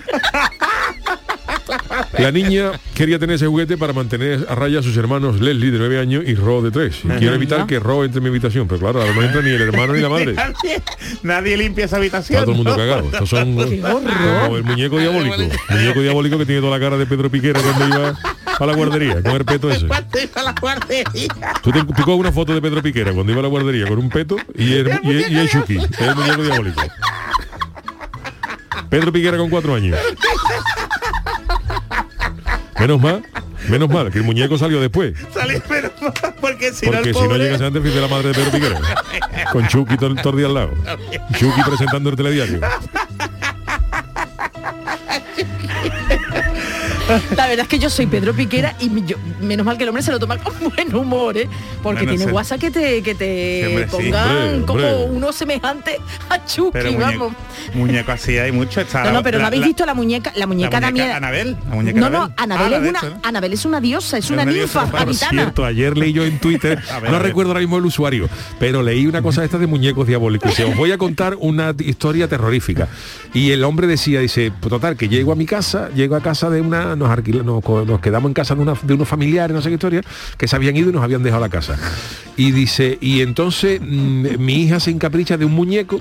[2.18, 5.79] La niña quería tener ese juguete para mantener a raya a sus hermanos Leslie de
[5.79, 7.01] 9 años y Ro de 3.
[7.05, 9.51] Y quiero evitar que Ro entre en mi habitación, pero claro, ahora no entra ni
[9.51, 10.31] el hermano ni la madre.
[10.33, 10.83] Está Nadie,
[11.23, 12.42] nadie limpia esa habitación.
[12.42, 13.09] todo el mundo cagado.
[13.12, 15.37] Estos son como el muñeco diabólico.
[15.71, 18.18] Muñeco diabólico que tiene toda la cara de Pedro Piquera cuando iba
[18.59, 19.87] a la guardería, con el peto ese.
[21.62, 23.99] Tú, te, tú coges una foto de Pedro Piquera cuando iba a la guardería con
[23.99, 26.83] un peto y el, y el, y el Chucky, el muñeco diabólico.
[28.88, 29.99] Pedro Piquera con cuatro años.
[32.79, 33.23] Menos mal,
[33.69, 35.15] menos mal, que el muñeco salió después.
[35.33, 35.91] Salí, pero
[36.41, 38.81] porque si no Porque si no llegas antes, fíjate la madre de Pedro Piquera.
[39.53, 40.71] Con Chucky todo, todo el día al lado.
[41.38, 42.61] Chucky presentando el telediario.
[47.37, 50.03] La verdad es que yo soy Pedro Piquera y yo- menos mal que el hombre
[50.03, 51.48] se lo toma con buen humor, ¿eh?
[51.83, 53.90] Porque Bueno, tiene se- WhatsApp que te, que te sí.
[53.90, 55.16] pongan Hombre, como hombre.
[55.16, 55.98] uno semejante
[56.29, 57.33] a Chucky, Pero vamos.
[57.75, 58.81] muñeco así hay mucho.
[58.81, 61.16] Está No, no, pero la- no habéis la- visto la muñeca, la muñeca, la muñeca.
[61.16, 63.01] Anabel, la muñeca no, no, Anabel, Ah, es una.
[63.22, 65.14] Anabel es una diosa, es una una ninfa por.
[65.14, 69.07] Cierto, ayer leí yo en Twitter, ver, no recuerdo ahora mismo el usuario, pero leí
[69.07, 70.59] una cosa esta de muñecos diabólicos.
[70.59, 72.88] Y os voy a contar una historia terrorífica.
[73.35, 76.51] Y el hombre decía, dice, pues total, que llego a mi casa, llego a casa
[76.51, 80.03] de una, nos quedamos en casa de, una- de unos familiares, no sé qué historia,
[80.37, 81.77] que se habían ido y nos habían dejado la casa.
[82.37, 85.99] Y dice, y entonces mm, mi hija se encapricha de un muñeco.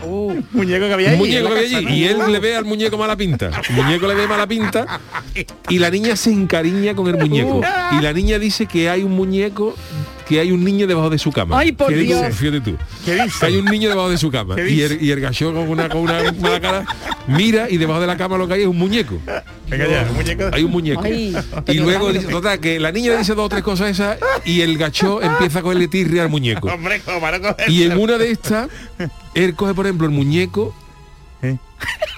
[0.51, 3.15] muñeco que había ahí, muñeco que había allí y él le ve al muñeco mala
[3.15, 3.51] pinta.
[3.69, 4.99] El muñeco le ve mala pinta
[5.69, 7.61] y la niña se encariña con el muñeco.
[7.97, 9.75] Y la niña dice que hay un muñeco,
[10.31, 11.59] que hay un niño debajo de su cama.
[11.59, 11.93] Ay, por.
[11.93, 12.77] Fíjate tú.
[13.05, 13.39] ¿Qué dice?
[13.39, 14.55] Que hay un niño debajo de su cama.
[14.55, 14.85] ¿Qué Y dice?
[14.95, 16.85] el, y el gacho con una, con una mala cara
[17.27, 19.19] mira y debajo de la cama lo que hay es un muñeco.
[19.69, 20.43] Venga ya, un muñeco.
[20.53, 21.01] Hay un muñeco.
[21.03, 21.35] Ay,
[21.67, 24.77] y luego dice, total, que la niña dice dos o tres cosas esas y el
[24.77, 26.67] gacho empieza a cogerle tirria al muñeco.
[26.69, 27.69] Hombre, como para coger.
[27.69, 28.69] Y en una de estas,
[29.33, 30.73] él coge, por ejemplo, el muñeco
[31.43, 31.57] ¿Eh?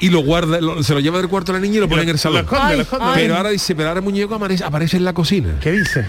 [0.01, 2.01] y lo guarda, lo- se lo lleva del cuarto a la niña y lo pone
[2.01, 2.41] en el Lo salón.
[2.43, 3.05] esconde, Ay, lo esconde.
[3.07, 3.13] ay.
[3.15, 5.55] Pero ahora dice, pero ahora el muñeco aparece, aparece en la cocina.
[5.61, 6.05] ¿Qué dice?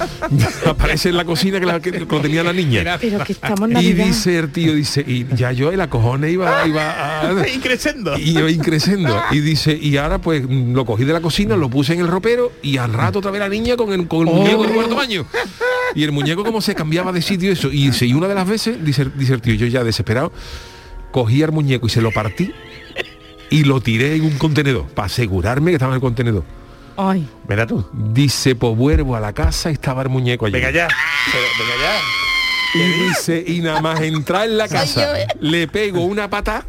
[0.66, 2.98] aparece en la cocina que, la- que lo tenía la niña.
[3.00, 4.04] Pero que estamos en Y Navidad.
[4.06, 7.48] dice el tío, dice, y ya yo el acojone iba, iba a...
[7.54, 8.18] Y creciendo.
[8.18, 9.20] Y iba increciendo.
[9.30, 12.52] Y dice, y ahora pues lo cogí de la cocina, lo puse en el ropero
[12.62, 15.26] y al rato otra vez la niña con el, con el muñeco del cuarto baño.
[15.94, 17.68] Y el muñeco como se cambiaba de sitio eso.
[17.72, 20.32] Y dice, y una de las veces, dice, dice el tío, yo ya desesperado,
[21.10, 22.52] cogí al muñeco y se lo partí
[23.50, 26.44] y lo tiré en un contenedor, para asegurarme que estaba en el contenedor.
[27.02, 27.82] Ay, Verá tú.
[27.92, 30.52] Dice, pues vuelvo a la casa y estaba el muñeco allí.
[30.52, 30.86] Venga ya.
[31.32, 32.00] Pero, venga ya.
[32.74, 36.64] Y dice, y nada más entrar en la casa, le pego una pata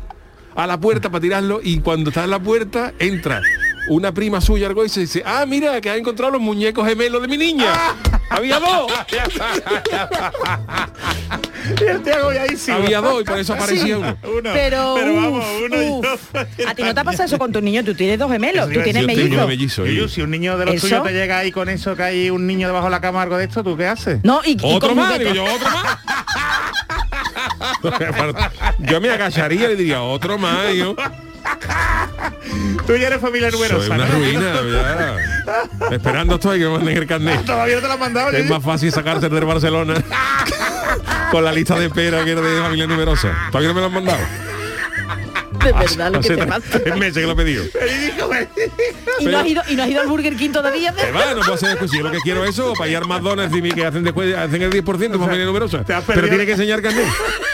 [0.56, 3.42] a la puerta para tirarlo y cuando está en la puerta, entra
[3.90, 7.22] una prima suya algo y se dice, ah, mira, que ha encontrado los muñecos gemelos
[7.22, 7.74] de mi niña.
[8.32, 8.92] Había dos,
[11.80, 14.18] Y el había dos y por eso aparecía uno.
[14.24, 14.50] Uno.
[14.54, 16.02] pero, pero vamos, uf, uno y yo.
[16.68, 18.82] A ti no te ha pasado eso con tu niño, tú tienes dos gemelos, tú
[18.82, 19.48] tienes mellizos.
[19.48, 19.86] mellizo.
[19.86, 20.88] Yuyu, si un niño de los ¿Eso?
[20.88, 23.22] tuyos te llega ahí con eso que hay un niño debajo de la cama o
[23.22, 24.20] algo de esto, ¿tú qué haces?
[24.24, 25.98] No, y, y Otro con más, digo yo, otro más.
[28.80, 30.96] yo me agacharía y le diría, otro más, yo.
[32.88, 34.14] Tú ya eres familia Soy numerosa, una ¿no?
[34.14, 35.92] ruina, ya.
[35.92, 37.46] Esperando estoy que me manden el carnet.
[37.46, 38.30] Todavía no te lo han mandado.
[38.32, 38.54] Es Yuyu.
[38.54, 39.96] más fácil sacarse del Barcelona
[41.32, 43.34] con la lista de espera que era de familia numerosa.
[43.52, 44.20] Todavía no me lo han mandado.
[45.64, 46.80] De verdad, lo que Hace te pasa.
[46.84, 47.64] tres meses que lo he pedido.
[49.20, 50.92] Y no, has ido, y no has ido al Burger King todavía.
[50.92, 53.56] Que va, no puedo hacer yo lo que quiero es eso, para ir al McDonald's
[53.56, 55.84] y que hacen después hacen el 10% de familia numerosa.
[55.84, 57.06] te Pero tiene que enseñar carnet.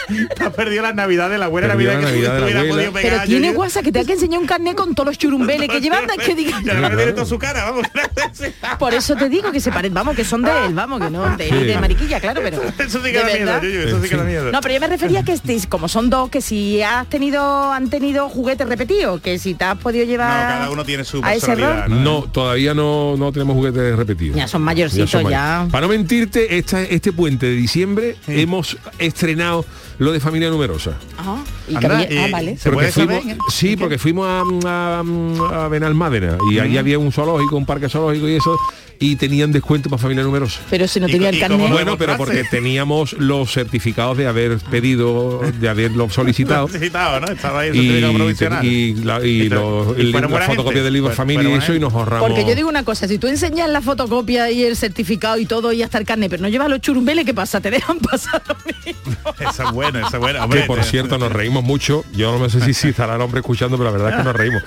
[0.36, 2.60] Te has perdido las navidades, la buena Perdió navidad la que Navidad de la hubiera
[2.60, 2.74] abuela.
[2.76, 3.50] podido pegar Pero tiene.
[3.52, 6.34] WhatsApp que te ha que enseñar un carnet con todos los churumbeles que llevan, que
[6.34, 6.60] diga.
[6.64, 7.86] Y además tiene toda su cara, vamos.
[8.78, 11.36] Por eso te digo que se parecen, vamos, que son de él, vamos, que no,
[11.36, 11.54] de, Sí.
[11.64, 12.60] de mariquilla, claro, pero.
[12.78, 13.62] Eso sí que de da miedo, verdad.
[13.62, 14.52] Yuyu, eso sí que da miedo.
[14.52, 17.72] No, pero yo me refería a que estéis, como son dos, que si has tenido,
[17.72, 20.28] han tenido juguetes repetidos, que si te has podido llevar.
[20.50, 22.04] No, cada uno tiene su a ese personalidad, rol.
[22.04, 24.36] No, todavía no, no tenemos juguetes repetidos.
[24.36, 25.66] Ya son mayorcitos, son ya.
[25.70, 29.64] Para no mentirte, esta- este puente de diciembre hemos estrenado
[29.98, 30.92] lo de familia numerosa.
[31.16, 31.36] Ajá.
[31.68, 32.56] Y había- y- ah, vale.
[32.56, 33.22] ¿Se Porque puede saber?
[33.22, 37.88] fuimos, sí, porque fuimos a, a, a Benalmádena y allí había un zoológico, un parque
[37.88, 38.56] zoológico y eso,
[39.00, 40.60] y tenían descuento para familia numerosa.
[40.70, 41.58] Pero si no tenía el carnet.
[41.60, 46.66] no- Bueno, pero porque teníamos los certificados de haber pedido, de haberlo solicitado.
[46.72, 47.26] Necesitado, ¿no?
[47.28, 48.64] Estaba ahí el Y, certificado provisional.
[48.64, 50.82] y, la, y Y los- la fotocopia gente.
[50.82, 52.28] del libro familia y eso y nos ahorramos.
[52.28, 55.72] Porque yo digo una cosa, si tú enseñas la fotocopia y el certificado y todo
[55.72, 57.60] y hasta el carnet, pero no llevas los churumbeles, ¿qué pasa?
[57.60, 59.32] Te dejan pasar lo mismo.
[59.50, 60.46] Esa es buena, esa buena.
[60.48, 63.76] que por cierto nos reímos mucho yo no sé si, si estará el hombre escuchando
[63.78, 64.62] pero la verdad es que nos reímos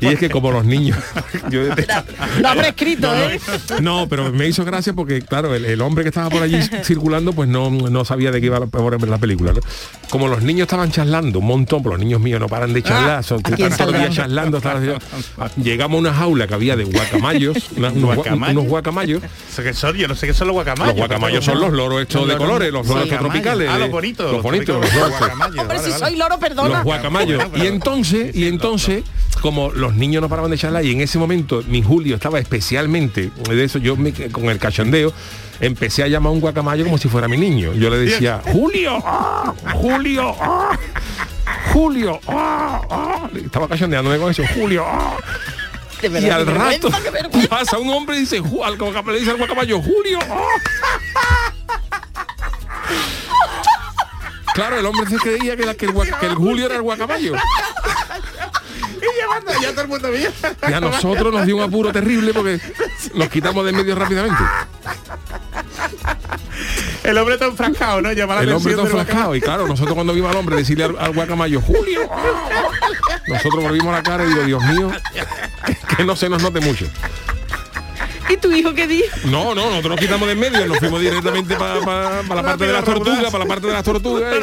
[0.00, 0.98] y es que como los niños
[1.50, 1.60] yo
[2.40, 3.38] No escrito, ¿eh?
[3.80, 7.32] no pero me hizo gracia porque claro el, el hombre que estaba por allí circulando
[7.32, 9.60] pues no, no sabía de qué iba la, por la película ¿no?
[10.10, 13.22] como los niños estaban charlando un montón pues los niños míos no paran de charlar
[13.24, 14.98] son, ¿a están todo el día charlando están-
[15.62, 18.56] llegamos a una jaula que había de guacamayos una- unos, gua- Guacamayos.
[18.56, 20.88] unos guacamayos Eso que son, yo no sé qué son los guacamayos.
[20.88, 24.32] los guacamayos son los loros estos de colores los loros estos tropicales Ah, los bonitos.
[24.32, 26.04] los bonitos los guacamayos, Hombre, vale, si vale.
[26.10, 26.68] soy loro, perdona.
[26.76, 29.02] los guacamayos y entonces y entonces
[29.40, 33.30] como los niños no paraban de charlar y en ese momento mi Julio estaba especialmente
[33.48, 35.12] de eso yo me, con el cachondeo
[35.60, 37.72] empecé a llamar a un guacamayo como si fuera mi niño.
[37.74, 40.76] Yo le decía Julio ah, Julio ah,
[41.72, 43.28] Julio ah, ah".
[43.34, 45.16] estaba cachondeándome con eso Julio ah".
[46.02, 46.90] Y al rato
[47.48, 50.18] pasa un hombre y dice "Ju- al, guaca- le dice al guacamayo Julio
[54.56, 56.82] Claro, el hombre se creía que, la- que el, guaca- que el Julio era el
[56.82, 57.34] guacamayo.
[58.96, 60.32] Y llevando ya todo el mundo bien.
[60.68, 62.58] Y a nosotros nos dio un apuro terrible porque
[63.14, 64.42] nos quitamos de en medio rápidamente.
[67.04, 68.08] El hombre está enfrascado, ¿no?
[68.12, 69.34] La El hombre del flascado.
[69.36, 72.08] Y claro, nosotros cuando vimos al hombre decirle al, al guacamayo, Julio,
[73.28, 74.90] nosotros volvimos la cara y digo, Dios mío,
[75.96, 76.86] que no se nos note mucho.
[78.28, 79.06] ¿Y tu hijo qué dijo?
[79.24, 81.76] No, no, nosotros nos quitamos de en medio, nos fuimos directamente para
[82.22, 84.34] la parte de las tortugas, para la parte de las tortugas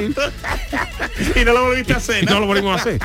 [1.36, 2.39] y, no lo volviste a hacer, y no ¿no?
[2.41, 3.00] lo volvimos a hacer.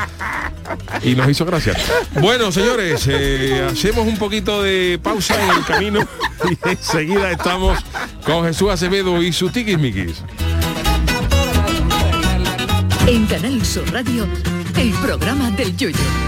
[1.02, 1.74] Y nos hizo gracia.
[2.20, 6.00] Bueno, señores, eh, hacemos un poquito de pausa en el camino
[6.48, 7.78] y enseguida estamos
[8.24, 10.22] con Jesús Acevedo y sus tiquismiquis.
[13.06, 14.28] En Canal Sur Radio,
[14.76, 16.27] el programa del Yoyo.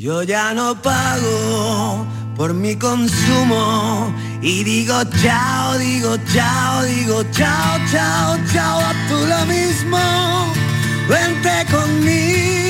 [0.00, 8.38] Yo ya no pago por mi consumo y digo chao, digo chao, digo chao, chao,
[8.50, 9.98] chao, a tú lo mismo.
[11.06, 12.69] Vente conmigo,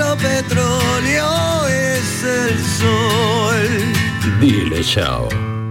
[0.00, 4.40] nuestro petróleo es el sol.
[4.40, 5.49] Dile chao.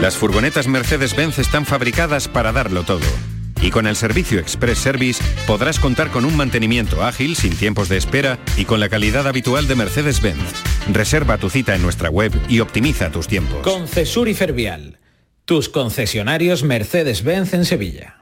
[0.00, 3.06] Las furgonetas Mercedes-Benz están fabricadas para darlo todo.
[3.60, 7.98] Y con el servicio Express Service podrás contar con un mantenimiento ágil, sin tiempos de
[7.98, 10.62] espera y con la calidad habitual de Mercedes-Benz.
[10.90, 13.62] Reserva tu cita en nuestra web y optimiza tus tiempos.
[13.62, 14.98] Concesur y Fervial,
[15.44, 18.21] tus concesionarios Mercedes-Benz en Sevilla.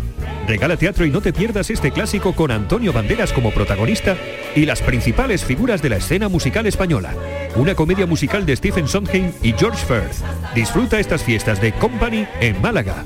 [0.47, 4.17] Regala teatro y no te pierdas este clásico con Antonio Banderas como protagonista
[4.55, 7.13] y las principales figuras de la escena musical española.
[7.55, 10.23] Una comedia musical de Stephen Sondheim y George Firth.
[10.55, 13.05] Disfruta estas fiestas de Company en Málaga.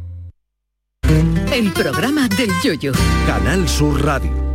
[1.52, 2.92] El programa del Yoyo.
[3.26, 4.45] Canal Sur Radio.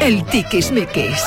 [0.00, 1.22] El tiquismiquis.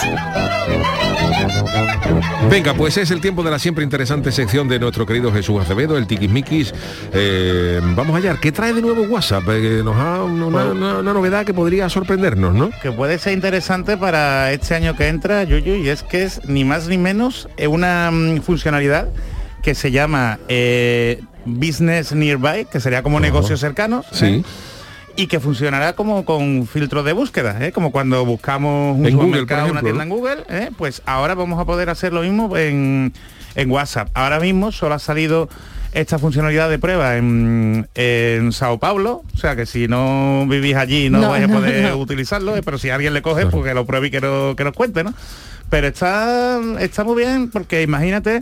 [2.49, 5.97] Venga, pues es el tiempo de la siempre interesante sección de nuestro querido Jesús Acevedo,
[5.97, 6.73] el Tiquismiquis.
[7.11, 9.43] Eh, vamos allá, ¿qué trae de nuevo WhatsApp?
[9.49, 12.69] Eh, nos ha una, una- una novedad que podría sorprendernos, ¿no?
[12.81, 16.63] que puede ser interesante para este año que entra, Yuyu, y es que es ni
[16.63, 19.09] más ni menos eh, una mm, funcionalidad
[19.61, 24.05] que se llama eh, Business Nearby, que sería como negocios cercanos.
[24.13, 24.25] Sí.
[24.25, 24.43] ¿eh?
[25.19, 27.71] Y que funcionará como con filtros de búsqueda, ¿eh?
[27.71, 30.69] como cuando buscamos un En Google, supermercado, una tienda en Google, ¿eh?
[30.77, 33.11] pues ahora vamos a poder hacer lo mismo en,
[33.55, 34.09] en WhatsApp.
[34.13, 35.49] Ahora mismo solo ha salido
[35.91, 41.09] esta funcionalidad de prueba en, en Sao Paulo, o sea que si no vivís allí
[41.09, 41.97] no, No, vais a poder no.
[41.97, 44.63] utilizarlo, eh, pero si alguien le coge, pues que lo pruebe y que, no- que
[44.63, 45.13] nos cuente, ¿no?
[45.71, 48.41] Pero está, está muy bien porque imagínate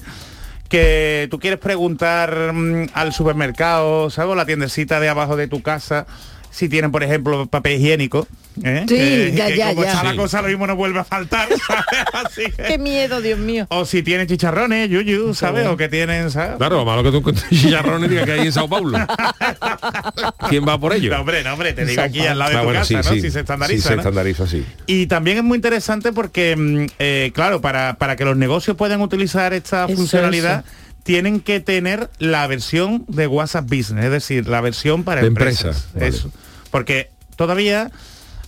[0.68, 4.32] que tú quieres preguntar mm, al supermercado, ¿sabes?
[4.32, 6.06] O La tiendecita de abajo de tu casa
[6.56, 8.28] si tienen, por ejemplo, papel higiénico.
[8.64, 8.86] ¿eh?
[8.88, 9.90] Sí, Que- ya, que ya, como ya.
[9.92, 12.06] está la cosa, lo mismo no vuelve a faltar, ¿sabes?
[12.14, 13.66] Así que- Qué miedo, Dios mío.
[13.70, 15.64] O si tienen chicharrones, yuyu, ¿sabes?
[15.64, 15.72] bueno.
[15.74, 16.56] O que tienen, ¿sabes?
[16.58, 18.98] Claro, lo malo que tú encuentres chicharrones diga que hay en Sao Paulo.
[20.50, 21.12] ¿Quién va por ello?
[21.14, 22.96] No, hombre, no, hombre, te digo aquí al lado de Ah, tu bueno, casa, sí,
[22.96, 23.04] ¿no?
[23.16, 23.22] sí.
[23.22, 24.02] Si se estandariza, Sí, se ¿no?
[24.02, 24.66] estandariza, sí.
[24.88, 29.02] Y también es muy interesante porque, mm, eh, claro, para, para que los negocios puedan
[29.02, 30.64] utilizar esta Eso, funcionalidad,
[31.04, 35.90] tienen que tener la versión de WhatsApp Business, es decir, la versión para De empresas.
[35.94, 36.14] vale.
[36.76, 37.90] Porque todavía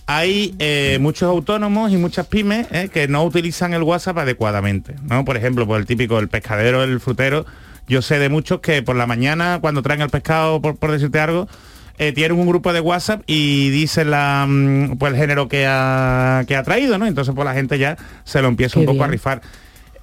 [0.04, 4.96] hay eh, muchos autónomos y muchas pymes eh, que no utilizan el WhatsApp adecuadamente.
[5.04, 5.24] ¿no?
[5.24, 7.46] Por ejemplo, por el típico, el pescadero, el frutero.
[7.86, 11.18] Yo sé de muchos que por la mañana, cuando traen el pescado, por, por decirte
[11.20, 11.48] algo,
[11.96, 16.44] eh, tienen un grupo de WhatsApp y dicen la, mm, pues, el género que ha,
[16.46, 17.06] que ha traído, ¿no?
[17.06, 19.40] Entonces pues la gente ya se lo empieza Qué un poco a rifar.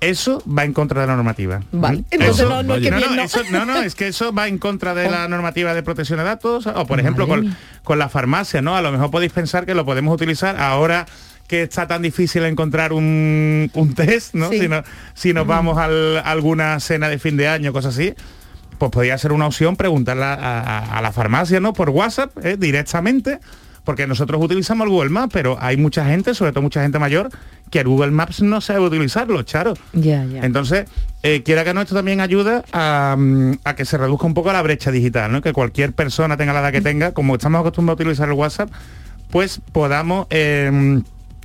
[0.02, 1.62] Eso va en contra de la normativa.
[1.72, 2.04] Vale.
[2.12, 3.22] Entonces Eso- no, no, qué no, bien, no, no.
[3.24, 6.26] eso- no, no, es que eso va en contra de la normativa de protección de
[6.26, 8.76] datos, o por ejemplo con, con la farmacia, ¿no?
[8.76, 11.06] A lo mejor podéis pensar que lo podemos utilizar ahora
[11.48, 14.50] que está tan difícil encontrar un, un test, ¿no?
[14.50, 14.62] Sí.
[14.62, 18.14] Si, no- si nos vamos al- a alguna cena de fin de año, cosas así,
[18.78, 21.74] pues podría ser una opción preguntarla a, a- a la farmacia, ¿no?
[21.74, 22.58] Por WhatsApp, ¿eh?
[22.58, 23.40] directamente,
[23.86, 27.30] porque nosotros utilizamos el Google Maps, pero hay mucha gente, sobre todo mucha gente mayor,
[27.70, 29.76] que el Google Maps no sabe utilizarlo, Charo.
[29.94, 30.42] Ya, ya.
[30.44, 30.90] Entonces,
[31.24, 34.52] eh, quiera que no, esto también ayuda a, mm, a que se reduzca un poco
[34.52, 35.42] la brecha digital, ¿no?
[35.42, 38.70] Que cualquier persona tenga la edad que tenga, como estamos acostumbrados a utilizar el WhatsApp,
[39.30, 41.02] pues podamos eh,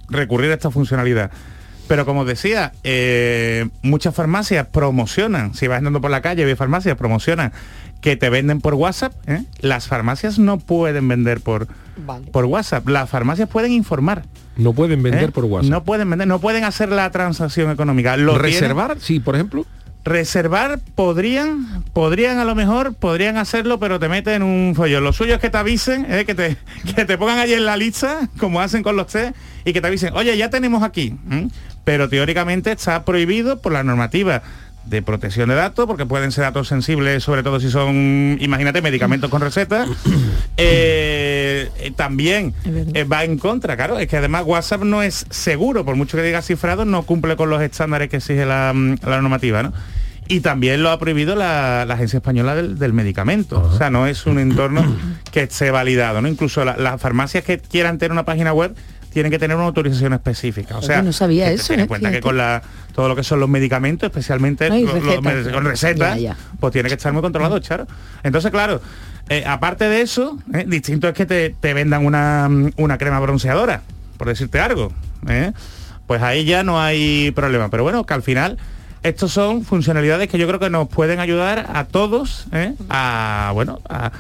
[0.09, 1.31] recurrir a esta funcionalidad.
[1.91, 6.57] Pero como decía, eh, muchas farmacias promocionan, si vas andando por la calle y ves
[6.57, 7.53] farmacias, promocionan
[8.01, 9.13] que te venden por WhatsApp.
[9.29, 9.45] ¿eh?
[9.61, 12.27] Las farmacias no pueden vender por, Vale.
[12.31, 12.89] por WhatsApp.
[12.89, 14.25] Las farmacias pueden informar.
[14.57, 15.33] No pueden vender ¿eh?
[15.33, 15.71] por WhatsApp.
[15.71, 18.17] No pueden vender, no pueden hacer la transacción económica.
[18.17, 19.67] Lo tienen- Reservar, sí, por ejemplo.
[20.03, 25.05] Reservar podrían, podrían a lo mejor, podrían hacerlo, pero te meten en un follón.
[25.05, 26.57] Lo suyo es que te avisen, eh, que, te,
[26.97, 29.37] que te pongan allí en la lista, como hacen con los test,
[29.67, 31.17] y que te avisen, oye, ya tenemos aquí.
[31.85, 34.43] Pero teóricamente está prohibido por la normativa
[34.87, 39.31] de protección de datos, porque pueden ser datos sensibles, sobre todo si son, imagínate, medicamentos
[39.31, 39.87] con receta.
[40.63, 42.53] Eh, eh, también
[42.95, 46.23] eh, va en contra, claro, es que además WhatsApp no es seguro, por mucho que
[46.23, 49.73] diga cifrado, no cumple con los estándares que exige la, la normativa, ¿no?
[50.29, 53.61] Y también lo ha prohibido la, la Agencia Española del, del Medicamento.
[53.63, 54.85] O sea, no es un entorno
[55.33, 56.29] que esté validado, ¿no?
[56.29, 58.75] Incluso la- las farmacias que quieran tener una página web
[59.13, 60.79] tienen que tener una autorización específica.
[60.79, 61.89] O sea, no sabía que eso, ten en ¿eh?
[61.89, 62.63] cuenta que con la,
[62.95, 65.53] todo lo que son los medicamentos, especialmente los- receta.
[65.53, 66.37] con recetas, Ya, ya.
[66.59, 67.87] pues tiene que estar muy controlado, claro.
[68.23, 68.81] Entonces, claro,
[69.29, 73.21] eh, aparte de eso, eh, distinto es que te, te vendan una, mm, una crema
[73.21, 73.83] bronceadora,
[74.17, 74.93] por decirte algo.
[75.29, 75.53] ¿eh?
[76.07, 77.69] Pues ahí ya no hay problema.
[77.71, 78.59] Pero bueno, que al final
[79.03, 82.75] estos son funcionalidades que yo creo que nos pueden ayudar a todos ¿eh?
[82.91, 84.11] a bueno a,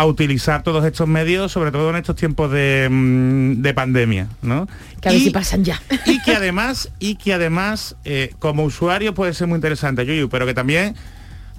[0.00, 4.66] a utilizar todos estos medios, sobre todo en estos tiempos de, mm, de pandemia, ¿no?
[5.00, 5.80] Que a ver Y- si pasan ya.
[6.06, 10.46] y que además y que además eh, como usuario puede ser muy interesante Yuyu pero
[10.46, 10.96] que también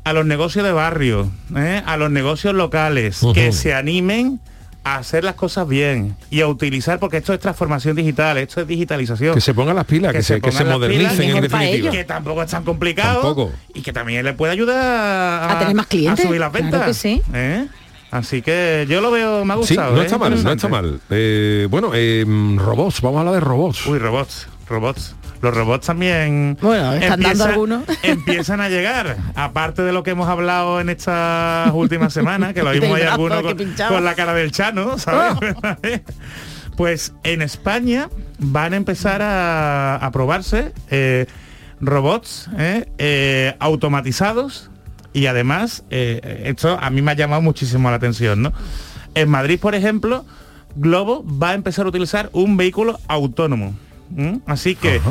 [0.04, 1.84] a los negocios de barrio ¿eh?
[1.86, 4.40] a los negocios locales que se animen
[4.84, 8.68] a hacer las cosas bien y a utilizar porque esto es transformación digital esto es
[8.68, 11.42] digitalización Que se pongan las pilas, que, se, que se pongan las modernicen pilas, en
[11.44, 11.92] definitiva.
[11.92, 13.52] que tampoco es tan complicado Tampoco.
[13.76, 16.64] y que también le puede ayudar a, A tener más clientes, a subir las claro
[16.72, 17.22] ventas que sí.
[17.32, 17.68] ¿eh?
[18.12, 20.06] Así que yo lo veo me ha Sí, gustado no ¿eh?
[20.06, 21.00] está mal, no está mal.
[21.10, 22.24] Eh, bueno, eh,
[22.58, 23.86] robots, vamos a hablar de robots.
[23.88, 25.16] Uy, robots, robots.
[25.42, 27.84] Los robots también Bueno, están dando algunos.
[28.04, 29.18] empiezan a llegar.
[29.34, 33.14] Aparte de lo que hemos hablado en estas últimas semanas, que lo vimos ahí brazo
[33.14, 35.56] alguno que con, la cara del Chano, ¿sabes?
[36.78, 41.26] pues en España van a empezar a, a probarse eh,
[41.80, 44.71] robots eh, eh, automatizados
[45.14, 48.54] y además eh, esto a mí me ha llamado muchísimo la atención, ¿no?
[49.14, 50.26] En Madrid, por ejemplo,
[50.76, 53.76] Globo va a empezar a utilizar un vehículo autónomo.
[54.46, 55.02] Así que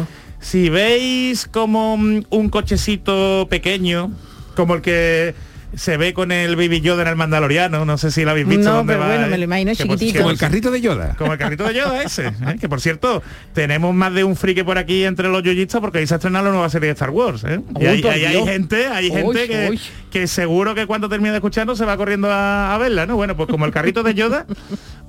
[0.40, 4.10] si veis como mm, un cochecito pequeño,
[4.56, 5.34] como el que
[5.74, 8.68] se ve con el Baby Yoda en el Mandaloriano, no sé si lo habéis visto.
[8.68, 9.30] No, dónde pero va, bueno, ¿eh?
[9.30, 10.18] me lo imagino por- chiquitito.
[10.18, 11.14] Como el carrito de Yoda.
[11.16, 12.32] como el carrito de Yoda ese, ¿eh?
[12.60, 16.06] que por cierto, tenemos más de un friki por aquí entre los yoyistas porque ahí
[16.06, 17.44] se ha estrenado la nueva serie de Star Wars.
[17.44, 17.60] ¿eh?
[17.80, 18.48] Y hay Dios.
[18.48, 19.80] gente, hay Uy, gente que, uy.
[20.10, 23.16] que seguro que cuando termine de escucharnos se va corriendo a, a verla, ¿no?
[23.16, 24.46] Bueno, pues como el carrito de Yoda,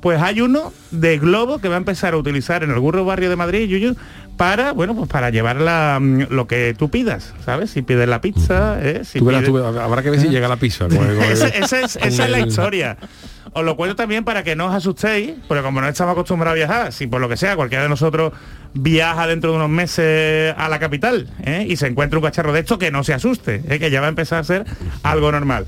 [0.02, 3.36] pues hay uno de Globo que va a empezar a utilizar en algún barrio de
[3.36, 3.96] Madrid, Yuyu,
[4.42, 7.70] para, bueno, pues para llevar la, mm, lo que tú pidas, ¿sabes?
[7.70, 9.02] Si pides la pizza, ¿eh?
[9.06, 10.88] Si pides- verás, habrá que ver si llega la pizza.
[10.88, 12.98] esa, esa es, esa es la historia.
[13.54, 16.56] Os lo cuento también para que no os asustéis, porque como no estamos acostumbrados a
[16.56, 18.34] viajar, si por lo que sea cualquiera de nosotros
[18.74, 21.68] viaja dentro de unos meses a la capital ¿eh?
[21.70, 23.78] y se encuentra un cacharro de esto, que no se asuste, ¿eh?
[23.78, 24.66] que ya va a empezar a ser
[25.04, 25.68] algo normal.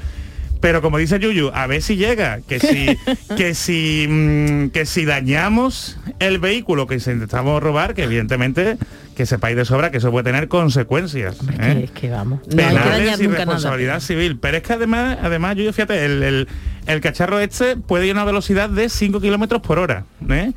[0.63, 2.97] Pero como dice Yuyu, a ver si llega, que si,
[3.35, 8.77] que si, mm, que si dañamos el vehículo que intentamos robar, que evidentemente
[9.13, 11.37] que sepáis de sobra que eso puede tener consecuencias.
[11.59, 11.81] ¿eh?
[11.85, 12.39] Es que vamos.
[12.45, 13.37] No que penales y nada.
[13.37, 14.37] responsabilidad civil.
[14.39, 16.47] Pero es que además, además, yo fíjate, el, el-
[16.85, 20.03] el cacharro este puede ir a una velocidad de 5 kilómetros por hora.
[20.29, 20.51] ¿eh?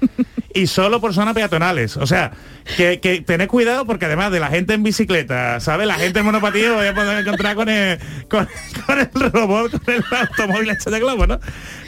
[0.52, 1.96] y solo por zonas peatonales.
[1.98, 2.32] O sea,
[2.76, 5.86] que, que tened cuidado porque además de la gente en bicicleta, ¿sabes?
[5.86, 7.98] La gente en monopatín voy a poder encontrar con el,
[8.28, 8.48] con,
[8.86, 11.38] con el robot, con el automóvil este de globo, ¿no?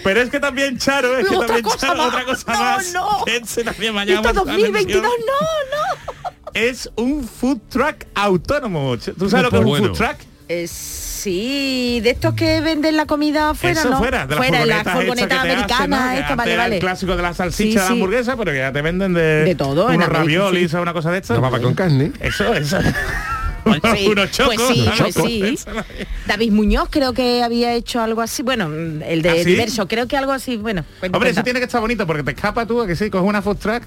[0.04, 2.06] Pero es que también Charo, es que Otra también Charo, más.
[2.08, 2.92] otra cosa No, más.
[2.92, 3.24] no.
[3.24, 5.26] que ese también me ha Esto llamado la 2022, atención.
[5.26, 6.37] no, no.
[6.54, 8.96] Es un food truck autónomo.
[8.98, 9.88] ¿Tú sabes lo que es un Bueno.
[9.88, 10.16] food truck?
[10.50, 13.98] Eh, sí, de estos que venden la comida fuera, Eso ¿no?
[13.98, 15.96] fuera, de las fuera, furgonetas hacen, ¿no?
[16.36, 16.74] Vale, vale.
[16.76, 17.92] El clásico de la salchicha Sí, de la sí.
[17.92, 20.76] hamburguesa, pero que ya te venden de, De todo, en unos América, raviolis sí.
[20.76, 21.36] o una cosa de estas.
[21.38, 22.12] Una papa con carne.
[22.20, 22.78] Eso, eso.
[23.64, 24.54] Pues sí, unos chocos.
[24.56, 25.44] pues sí, pues sí.
[26.26, 28.70] David Muñoz creo que había hecho algo así, bueno,
[29.04, 29.44] el de ¿Ah, sí?
[29.44, 30.82] diverso, creo que algo así, bueno.
[31.00, 33.28] cuenta, Hombre, eso tiene que estar bonito porque te escapa tú, a que sí, coges
[33.28, 33.82] una food truck,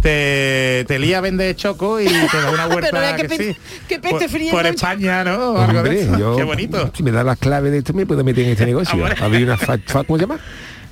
[0.00, 3.56] te, te lía vende choco y te da una huerta que pe- sí.
[3.88, 4.68] qué peste por, frío, por ¿no?
[4.68, 5.52] España, ¿no?
[5.52, 6.18] O algo de Hombre, eso.
[6.18, 6.90] yo, Qué bonito.
[6.96, 8.98] Si me da las claves de esto, me puedo meter en este negocio.
[9.20, 10.38] Había una fa- fa- ¿cómo se llama?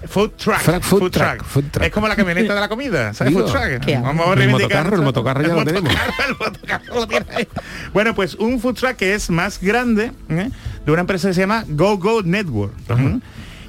[0.09, 0.59] Food truck.
[0.59, 1.85] Fra- food truck, food truck.
[1.87, 3.33] Es como la camioneta de la comida, ¿sabes?
[3.35, 4.03] Digo, food truck.
[4.03, 5.93] Vamos a El reivindicar motocarro, el motocarro ya el lo tenemos.
[6.29, 7.49] el motocarro lo tiene ahí.
[7.93, 10.51] Bueno, pues un food truck que es más grande ¿eh?
[10.85, 12.73] de una empresa que se llama Go Go Network.
[12.91, 13.19] ¿eh?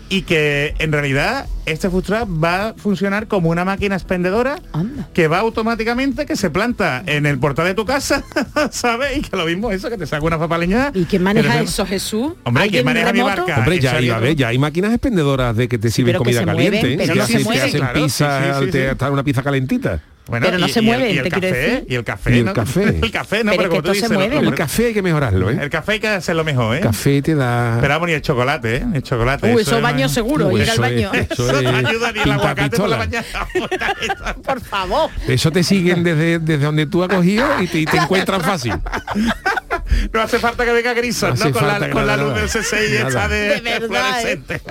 [0.10, 5.10] Y que en realidad este food truck va a funcionar como una máquina expendedora Anda.
[5.14, 8.24] que va automáticamente, que se planta en el portal de tu casa,
[8.72, 9.18] ¿sabes?
[9.18, 10.91] Y que lo mismo eso, que te saca una papaleña.
[10.93, 12.34] ¿Y quién maneja eso, Jesús?
[12.45, 13.41] Hombre, ¿Alguien ¿quién maneja mi remoto?
[13.41, 13.58] barca?
[13.60, 16.14] Hombre, ya, Eso y a haría ver, ya hay máquinas expendedoras de que te sirven
[16.14, 17.03] que comida se caliente, mueven, ¿eh?
[17.03, 18.88] pero que no se hacen- te hacen Claro, pizza, sí, sí, sí, te sí.
[18.88, 19.99] hasta una pizza calentita.
[20.28, 21.86] Bueno, Pero no se mueven, y el te quiero café, decir.
[21.89, 22.53] Y el café, Y el ¿no?
[22.53, 22.84] café.
[23.01, 23.51] el café, ¿no?
[23.51, 25.57] Pero es que como tú dices, lo- El café hay que mejorarlo, ¿eh?
[25.61, 26.80] El café hay que hacerlo mejor, ¿eh?
[26.80, 27.78] El café te da...
[27.82, 28.86] Pero vamos, y el chocolate, ¿eh?
[28.93, 29.53] El chocolate.
[29.53, 31.11] Uy, eso es- baño seguro, Uy, ir al eso es- baño.
[31.13, 33.23] eso Eso es no ayuda ni el pinta aguacate por la pistola.
[33.45, 34.34] mañana.
[34.43, 35.09] Por favor.
[35.28, 38.73] Eso te siguen desde, desde donde tú has cogido y te, y te encuentran fácil.
[40.13, 42.47] no hace falta que venga Grison, No Con la, que con luz del nada.
[42.47, 43.07] C6 Nada.
[43.07, 44.39] esta de, De verdad, ¿eh?
[44.45, 44.61] fluorescente.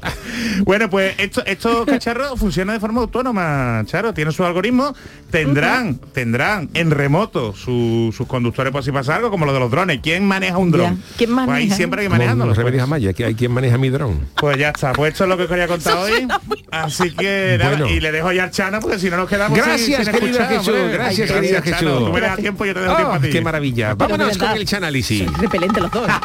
[0.64, 4.12] bueno, pues esto- estos cacharros funcionan de forma autónoma, Charo.
[4.14, 4.94] Tienen su algoritmo.
[5.30, 9.70] Tendrán, tendrán en remoto su- sus conductores por si pasa algo, como lo de los
[9.70, 10.00] drones.
[10.02, 11.02] ¿Quién maneja un dron?
[11.16, 11.76] ¿Quién Pues ahí maneja?
[11.76, 12.48] siempre hay que Como manejándolo.
[12.50, 14.26] los remedios a Maya, que hay quien maneja mi dron.
[14.36, 16.26] Pues ya está, pues esto es lo que os quería contar hoy.
[16.70, 17.88] Así que nada, Bueno.
[17.88, 20.68] y le dejo ya al Chano porque si no nos quedamos Gracias, sin escuchar, Jesús,
[20.68, 20.92] hombre.
[20.92, 21.42] gracias, Chano.
[21.62, 21.80] Jesús.
[22.06, 23.30] Tú me das tiempo, yo te dejo Oh, tiempo a ti.
[23.30, 23.94] qué maravilla.
[23.94, 25.30] Vámonos con el chanálisis.
[25.34, 26.08] Repelente los dos.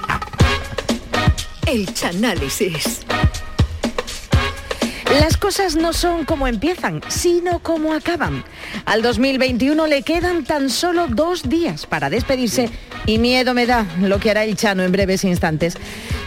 [1.68, 3.02] El Chanálisis.
[5.20, 8.46] Las cosas no son como empiezan, sino como acaban.
[8.86, 12.70] Al 2021 le quedan tan solo dos días para despedirse
[13.06, 15.76] y miedo me da lo que hará el Chano en breves instantes.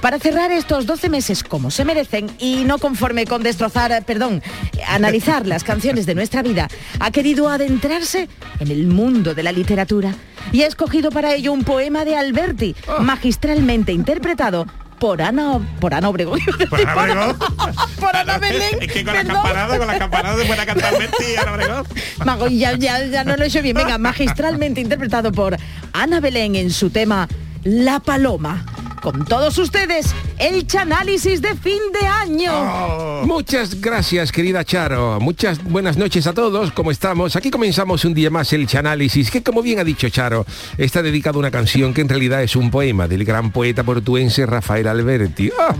[0.02, 4.42] Para cerrar estos 12 meses como se merecen y no conforme con destrozar, eh, perdón,
[4.86, 6.68] analizar las canciones de nuestra vida,
[7.00, 8.28] ha querido adentrarse
[8.60, 10.14] en el mundo de la literatura
[10.52, 14.66] y ha escogido para ello un poema de Alberti, magistralmente interpretado
[14.98, 16.40] por Ana, por Ana Obregón.
[16.70, 17.38] Por Ana Obregón.
[18.00, 18.78] por Ana Belén.
[18.80, 19.34] Es que con la perdón.
[19.34, 21.86] campanada, con la campanada se puede cantar Betty Ana Obregón.
[22.24, 23.76] Mago, ya, ya, ya no lo he hecho bien.
[23.76, 25.56] Venga, magistralmente interpretado por
[25.92, 27.28] Ana Belén en su tema
[27.64, 28.64] La Paloma.
[29.02, 32.50] Con todos ustedes, el chanálisis de fin de año.
[32.52, 33.22] Oh.
[33.26, 35.18] Muchas gracias, querida Charo.
[35.20, 36.72] Muchas buenas noches a todos.
[36.72, 37.36] ¿Cómo estamos?
[37.36, 40.44] Aquí comenzamos un día más el Chanálisis, que como bien ha dicho Charo,
[40.78, 44.44] está dedicado a una canción que en realidad es un poema del gran poeta portuense
[44.46, 45.50] Rafael Alberti.
[45.58, 45.74] ¡Ah!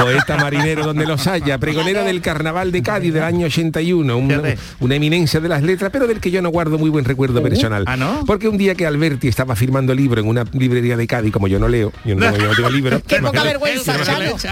[0.00, 4.58] Poeta marinero donde los haya, pregonero del Carnaval de Cádiz del año 81, un- Fíjate.
[4.80, 7.84] una eminencia de las letras, pero del que yo no guardo muy buen recuerdo personal.
[7.86, 8.24] ¿Ah, no?
[8.26, 11.58] Porque un día que Alberti estaba firmando libro en una librería de Cádiz, como yo
[11.58, 13.00] no leo, yo no, yo no tengo libro.
[13.06, 13.91] Qué poca vergüenza,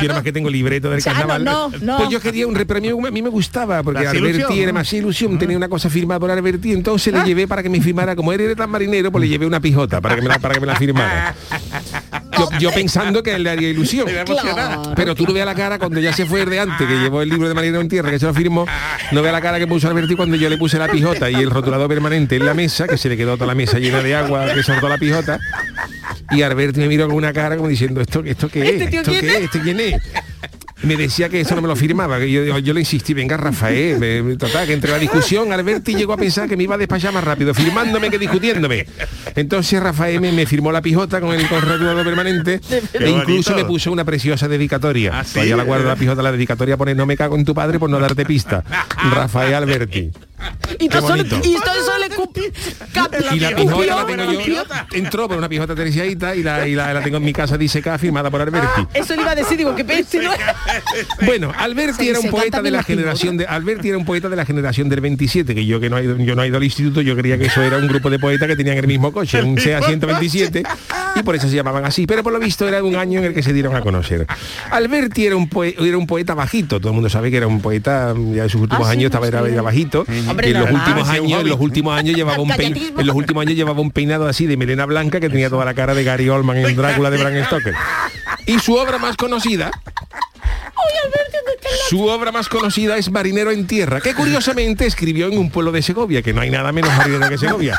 [0.03, 1.45] yo más que tengo libreto del Chano, carnaval.
[1.45, 1.97] no, no.
[1.99, 5.39] Pues yo quería un repremio, a mí me gustaba, porque ¿La Alberti era más ilusión,
[5.39, 8.41] tenía una cosa firmada por Alberti, entonces le llevé para que me firmara, como él
[8.41, 10.67] era tan marinero, pues le llevé una pijota para que me la, para que me
[10.67, 11.35] la firmara.
[12.39, 14.07] Yo, yo pensando que él le haría ilusión.
[14.25, 14.93] Claro.
[14.97, 17.23] Pero tú no veas la cara cuando ya se fue el de antes, que llevó
[17.23, 18.67] el libro de Marinero en Tierra, que se lo firmó,
[19.13, 21.51] no veas la cara que puso Alberti cuando yo le puse la pijota y el
[21.51, 24.53] rotulador permanente en la mesa, que se le quedó toda la mesa llena de agua,
[24.55, 25.39] que soltó la pijota.
[26.31, 28.71] Y Alberti me miró con una cara como diciendo, ¿esto, esto qué es?
[28.75, 29.43] ¿Este tío ¿Esto quién qué es?
[29.45, 29.95] ¿Este quién es?
[30.83, 33.99] Me decía que eso no me lo firmaba, que yo, yo le insistí, venga Rafael,
[33.99, 37.13] me- total, que entre la discusión Alberti llegó a pensar que me iba a despachar
[37.13, 38.87] más rápido, firmándome que discutiéndome.
[39.37, 43.51] Entonces Rafael me, me firmó la pijota con el con rotulador permanente Qué e incluso
[43.51, 43.57] bonito.
[43.57, 45.19] me puso una preciosa dedicatoria.
[45.21, 45.35] ¿Ah, sí?
[45.35, 47.91] Todavía la guardo la pijota, la dedicatoria pone no me cago en tu padre por
[47.91, 48.65] no darte pista.
[49.13, 50.11] Rafael Alberti.
[50.79, 52.09] Y todo solo, y todo solo le
[52.93, 54.63] cap- Y la pijota la tengo yo.
[54.93, 57.99] Entró por una pijota terciadita y la, y la, la tengo en mi casa disecada
[57.99, 58.87] firmada por Alberti.
[58.95, 60.31] Eso le iba a decir, digo, que peste, ¿no?
[61.27, 64.45] Bueno, Alberti era un poeta de la generación de Alberti era un poeta de la
[64.45, 67.01] generación del 27, que yo que no he ido, yo no he ido al instituto,
[67.01, 69.59] yo creía que eso era un grupo de poetas que tenían el mismo coche, un
[69.59, 70.63] SEA 127,
[71.17, 73.35] y por eso se llamaban así, pero por lo visto era un año en el
[73.35, 74.27] que se dieron a conocer.
[74.71, 77.61] Alberti era un poe- era un poeta bajito, todo el mundo sabe que era un
[77.61, 80.71] poeta ya en sus últimos Ah, sí, años no estaba era bajito, Hombre, en los
[80.71, 83.01] últimos años, en los últimos años llevaba un pein- Galletismo.
[83.01, 85.75] en los últimos años llevaba un peinado así de melena blanca que tenía toda la
[85.75, 87.75] cara de Gary Oldman en Drácula de Bram Stoker.
[88.47, 89.71] Y su obra más conocida
[91.89, 95.83] su obra más conocida es Marinero en Tierra, que curiosamente escribió en un pueblo de
[95.83, 97.77] Segovia, que no hay nada menos marinero que Segovia.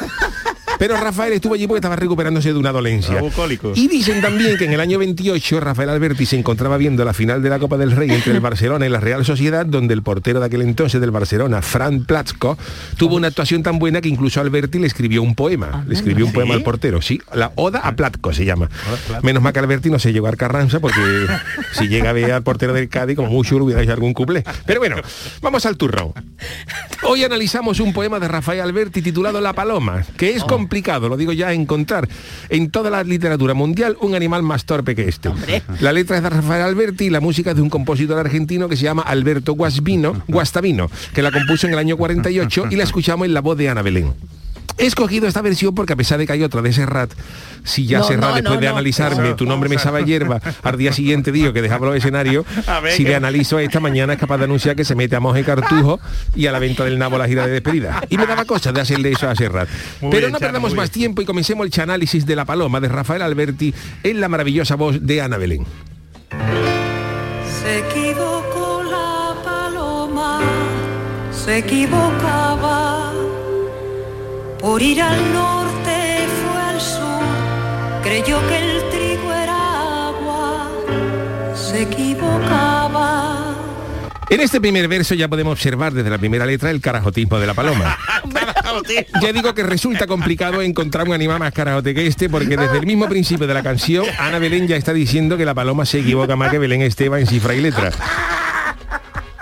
[0.82, 3.20] Pero Rafael estuvo allí porque estaba recuperándose de una dolencia.
[3.22, 3.46] Ah.
[3.76, 7.44] Y dicen también que en el año 28 Rafael Alberti se encontraba viendo la final
[7.44, 10.40] de la Copa del Rey entre el Barcelona y la Real Sociedad, donde el portero
[10.40, 12.58] de aquel entonces del Barcelona, Fran Platzko,
[12.98, 15.86] tuvo una actuación tan buena que incluso Alberti le escribió un poema.
[15.88, 17.22] Le escribió un poema al portero, sí.
[17.32, 18.68] La Oda a Platko se llama.
[19.22, 21.00] Menos mal que Alberti no se llegó a Carranza porque
[21.74, 24.44] si llega a ver al portero del Cádiz, como mucho le hubiera hecho algún cuplé.
[24.66, 24.96] Pero bueno,
[25.44, 26.12] vamos al turrón.
[27.04, 31.34] Hoy analizamos un poema de Rafael Alberti titulado La Paloma, que es complicado, lo digo
[31.34, 32.08] ya, encontrar
[32.48, 35.30] en toda la literatura mundial un animal más torpe que este.
[35.82, 38.78] La letra es de Rafael Alberti y la música es de un compositor argentino que
[38.78, 43.28] se llama Alberto Guasvino, Guastavino, que la compuso en el año 48 y la escuchamos
[43.28, 44.14] en la voz de Ana Belén.
[44.82, 47.12] He escogido esta versión porque a pesar de que hay otra de Serrat,
[47.64, 48.72] si ya No, Serrat no, después no, de no.
[48.74, 52.46] analizarme tu nombre me sabe a hierba, al día siguiente digo que dejaba los escenarios,
[52.68, 55.16] A ver, si que- le analizo esta mañana es capaz de anunciar que se mete
[55.16, 56.00] a Moje Cartujo
[56.36, 58.02] y a la venta del nabo la gira de despedida.
[58.10, 59.70] Y me daba cosa de hacerle eso a Serrat.
[60.02, 61.02] Muy Pero bien, no perdamos más bien.
[61.02, 63.74] tiempo y comencemos el análisis de La Paloma de Rafael Alberti
[64.04, 65.66] en la maravillosa voz de Ana Belén.
[67.62, 70.40] Se equivocó la paloma,
[71.32, 73.01] se equivocaba.
[74.62, 77.24] Por ir al norte fue al sur,
[78.04, 80.70] creyó que el trigo era agua,
[81.56, 83.56] se equivocaba.
[84.30, 87.54] En este primer verso ya podemos observar desde la primera letra el carajotismo de la
[87.54, 87.98] paloma.
[89.22, 92.86] Ya digo que resulta complicado encontrar un animal más carajote que este porque desde el
[92.86, 96.38] mismo principio de la canción Ana Belén ya está diciendo que la paloma se equivoca
[96.38, 97.92] más que Belén Esteban en cifra y letra.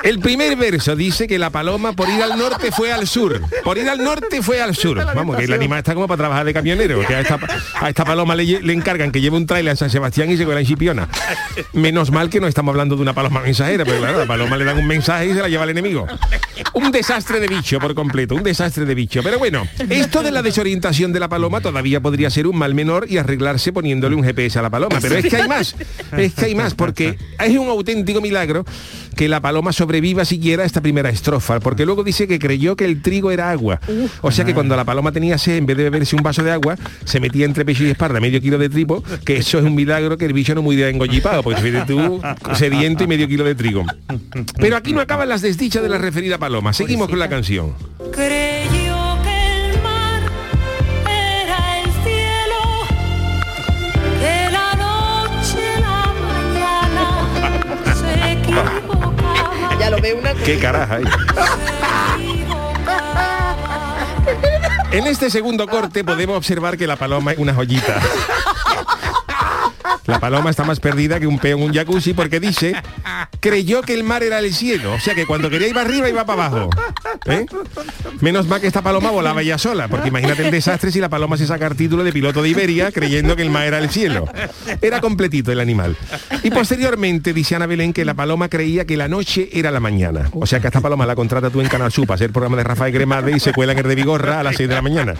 [0.03, 3.41] El primer verso dice que la paloma por ir al norte fue al sur.
[3.63, 4.97] Por ir al norte fue al sur.
[4.97, 7.05] Vamos, que el animal está como para trabajar de camionero.
[7.05, 7.39] Que a esta,
[7.75, 10.65] a esta paloma le, encargan que lleve un trailer a San Sebastián y se en
[10.65, 11.09] Chipiona.
[11.73, 14.57] Menos mal que no estamos hablando de una paloma mensajera, pero claro, a la paloma
[14.57, 16.07] le dan un mensaje y se la lleva el enemigo.
[16.73, 19.21] Un desastre de bicho por completo, un desastre de bicho.
[19.23, 23.05] Pero bueno, esto de la desorientación de la paloma todavía podría ser un mal menor
[23.09, 24.97] y arreglarse poniéndole un GPS a la paloma.
[25.01, 25.75] Pero es que hay más,
[26.17, 28.65] es que hay más, porque es un auténtico milagro
[29.15, 33.01] que la paloma sobreviva siquiera esta primera estrofa, porque luego dice que creyó que el
[33.01, 33.79] trigo era agua.
[34.21, 36.51] O sea que cuando la paloma tenía sed, en vez de beberse un vaso de
[36.51, 36.75] agua,
[37.05, 40.15] se metía entre pecho y espalda medio kilo de trigo, que eso es un milagro
[40.15, 42.21] que el bicho no muriera engollipado, porque fíjate tú,
[42.53, 43.83] sediento y medio kilo de trigo.
[44.57, 46.71] Pero aquí no acaban las desdichas de la referida paloma.
[46.71, 47.73] Seguimos con la canción.
[60.13, 61.03] Una Qué caraja hay.
[64.91, 68.01] En este segundo corte podemos observar que la paloma es una joyita.
[70.09, 72.73] La paloma está más perdida que un peo en un jacuzzi porque dice,
[73.39, 74.93] creyó que el mar era el cielo.
[74.93, 76.69] O sea que cuando quería para arriba iba para abajo.
[77.25, 77.45] ¿Eh?
[78.19, 81.37] Menos mal que esta paloma volaba ya sola, porque imagínate el desastre si la paloma
[81.37, 84.27] se saca el título de piloto de Iberia creyendo que el mar era el cielo.
[84.81, 85.95] Era completito el animal.
[86.43, 90.29] Y posteriormente dice Ana Belén que la paloma creía que la noche era la mañana.
[90.33, 92.63] O sea que esta paloma la contrata tú en Canal Sur hacer el programa de
[92.63, 95.13] Rafael Gremade y se cuela en el de Vigorra a las 6 de la mañana.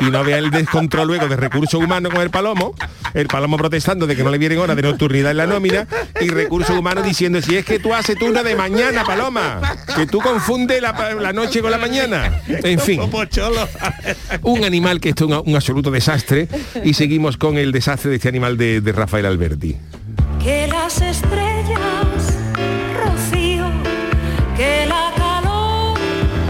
[0.00, 2.74] Y no vea el descontrol luego de recursos humanos con el palomo,
[3.14, 5.86] el palomo protestando de que no le vienen horas de nocturnidad en la nómina
[6.20, 9.60] y recursos humanos diciendo si es que tú haces turno de mañana, paloma,
[9.94, 12.40] que tú confundes la, la noche con la mañana.
[12.48, 13.00] En fin,
[14.42, 16.48] un animal que esto es un, un absoluto desastre
[16.82, 19.76] y seguimos con el desastre de este animal de, de Rafael Alberti.
[20.42, 21.80] Que las estrellas,
[23.04, 23.66] rocío,
[24.56, 25.98] que la calor,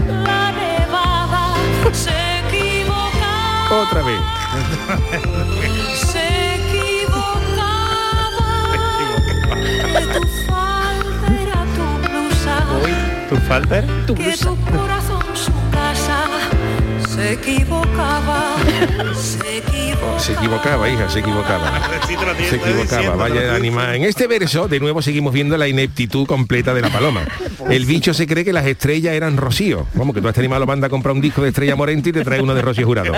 [0.07, 1.55] la nevada,
[1.93, 2.11] se
[2.47, 4.36] equivocaba, Otra vez.
[13.29, 13.81] ¿Tu falta?
[13.81, 15.06] que tu corazón casa,
[17.17, 18.57] se equivocaba,
[19.15, 20.19] se equivocaba.
[20.19, 21.81] Se equivocaba, hija, se equivocaba.
[22.47, 23.95] Se equivocaba, vaya animal.
[23.95, 27.25] En este verso, de nuevo, seguimos viendo la ineptitud completa de la paloma.
[27.69, 29.85] El bicho se cree que las estrellas eran Rocío.
[29.93, 32.09] Vamos, que tú a este animal lo manda a comprar un disco de Estrella Morente
[32.09, 33.13] y te trae uno de Rocío Jurado.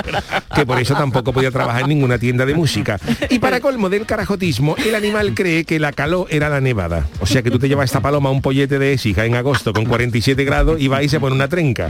[0.56, 3.00] Que por eso tampoco podía trabajar en ninguna tienda de música.
[3.30, 7.08] Y para colmo del carajotismo, el animal cree que la calor era la nevada.
[7.20, 9.72] O sea que tú te llevas esta paloma a un pollete de Écija en agosto
[9.72, 11.90] con 47 grados y va y se pone una trenca.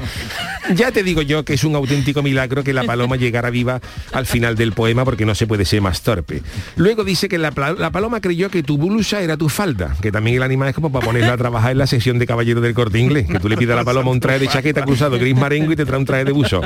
[0.74, 3.80] Ya te digo yo que es un auténtico milagro que la paloma llegara viva
[4.14, 6.42] al final del poema porque no se puede ser más torpe.
[6.76, 10.38] Luego dice que la, la paloma creyó que tu blusa era tu falda, que también
[10.38, 13.00] el animal es como para ponerla a trabajar en la sesión de caballero del corte
[13.00, 15.72] inglés, que tú le pidas a la paloma un traje de chaqueta cruzado gris marengo
[15.72, 16.62] y te trae un traje de buzo.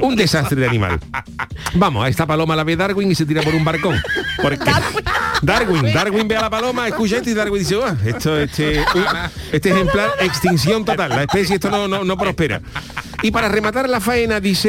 [0.00, 0.98] Un desastre de animal.
[1.74, 3.96] Vamos, a esta paloma la ve Darwin y se tira por un barcón.
[4.42, 4.58] Porque
[5.42, 8.84] Darwin, Darwin ve a la paloma, escucha esto y Darwin dice, "Ah, esto, este,
[9.52, 12.60] este ejemplar, extinción total, la especie esto no, no, no prospera.
[13.22, 14.59] Y para rematar la faena dice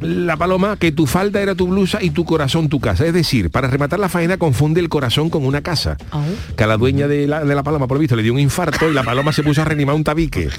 [0.00, 3.06] la paloma que tu falda era tu blusa y tu corazón tu casa.
[3.06, 5.96] Es decir, para rematar la faena confunde el corazón con una casa.
[6.56, 8.38] Que a la dueña de la, de la paloma, por lo visto, le dio un
[8.38, 10.48] infarto y la paloma se puso a reanimar un tabique.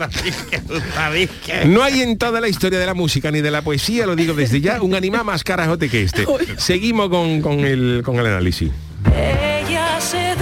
[1.66, 4.34] No hay en toda la historia de la música ni de la poesía, lo digo
[4.34, 6.26] desde ya, un animal más carajote que este.
[6.58, 8.72] Seguimos con, con el, con el análisis.
[9.06, 10.36] Ella se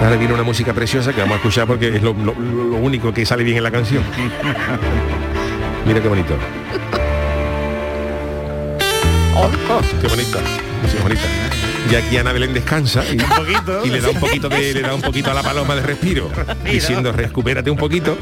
[0.00, 3.12] Ahora viene una música preciosa que vamos a escuchar porque es lo, lo- lo único
[3.12, 4.02] que sale bien en la canción.
[5.86, 6.34] Mira qué bonito.
[9.34, 10.38] Oh, oh, qué bonita.
[10.82, 11.22] música bonita.
[11.90, 13.16] Y aquí Ana Belén descansa y,
[13.84, 16.30] y le da un poquito de, le da un poquito a la paloma de respiro,
[16.64, 18.18] diciendo recupérate un poquito.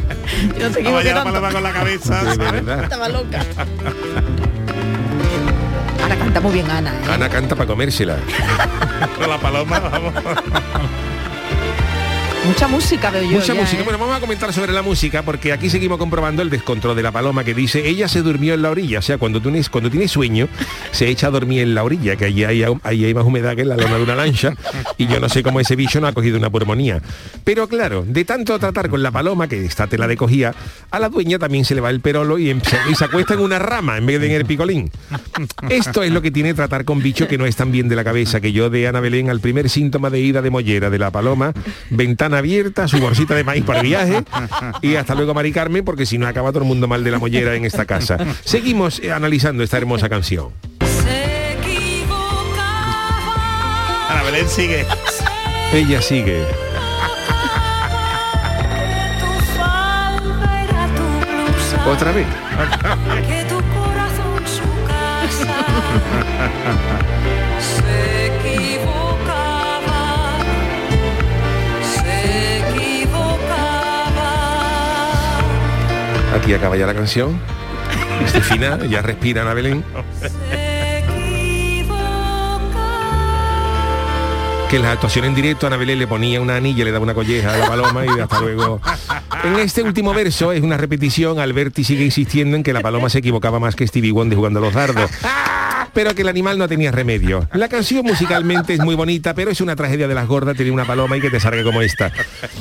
[0.58, 2.22] Yo no equivoqué ya la paloma con la cabeza.
[2.22, 2.52] De ¿sabes?
[2.52, 2.84] verdad.
[2.84, 3.40] Estaba loca.
[6.02, 6.90] Ahora canta muy bien Ana.
[6.92, 7.10] ¿eh?
[7.12, 8.16] Ana canta para comérsela.
[9.18, 10.12] Con la paloma, vamos.
[12.47, 13.30] Mucha música veo yo.
[13.30, 13.80] Mucha ya, música.
[13.80, 13.84] ¿eh?
[13.84, 17.11] Bueno, vamos a comentar sobre la música porque aquí seguimos comprobando el descontrol de la
[17.12, 18.99] paloma que dice ella se durmió en la orilla.
[19.01, 20.49] O sea, cuando tú tienes, cuando tienes sueño,
[20.92, 23.62] se echa a dormir en la orilla, que allí hay, ahí hay más humedad que
[23.62, 24.53] en la lona de una lancha.
[24.97, 27.01] Y yo no sé cómo ese bicho no ha cogido una pulmonía.
[27.44, 30.55] Pero claro, de tanto tratar con la paloma, que esta tela de cogía,
[30.90, 33.34] a la dueña también se le va el perolo y, em- se- y se acuesta
[33.34, 34.90] en una rama en vez de en el picolín.
[35.68, 38.40] Esto es lo que tiene tratar con bichos que no están bien de la cabeza,
[38.40, 41.53] que yo de Ana Belén al primer síntoma de ida de mollera de la paloma,
[41.90, 44.22] ventana abierta, su bolsita de maíz para el viaje
[44.82, 47.18] y hasta luego Mari Carmen, porque si no acaba todo el mundo mal de la
[47.18, 48.18] mollera en esta casa.
[48.45, 50.51] Seguimos eh, analizando esta hermosa canción.
[54.09, 54.87] Ana Belén sigue.
[55.72, 56.45] Ella sigue.
[61.87, 62.26] Otra vez.
[63.28, 65.55] Que tu corazón su casa
[76.37, 77.41] Aquí acaba ya la canción.
[78.24, 79.82] Este final, ya respira Ana Belén.
[84.68, 87.14] Que en la actuación en directo Ana Belén le ponía una anilla, le daba una
[87.14, 88.80] colleja a la paloma y hasta luego.
[89.45, 93.18] En este último verso es una repetición, Alberti sigue insistiendo en que la paloma se
[93.18, 95.11] equivocaba más que Stevie Wonder jugando a los dardos.
[95.97, 97.49] Pero que el animal no tenía remedio.
[97.55, 100.84] La canción musicalmente es muy bonita, pero es una tragedia de las gordas tener una
[100.84, 102.12] paloma y que te salga como esta.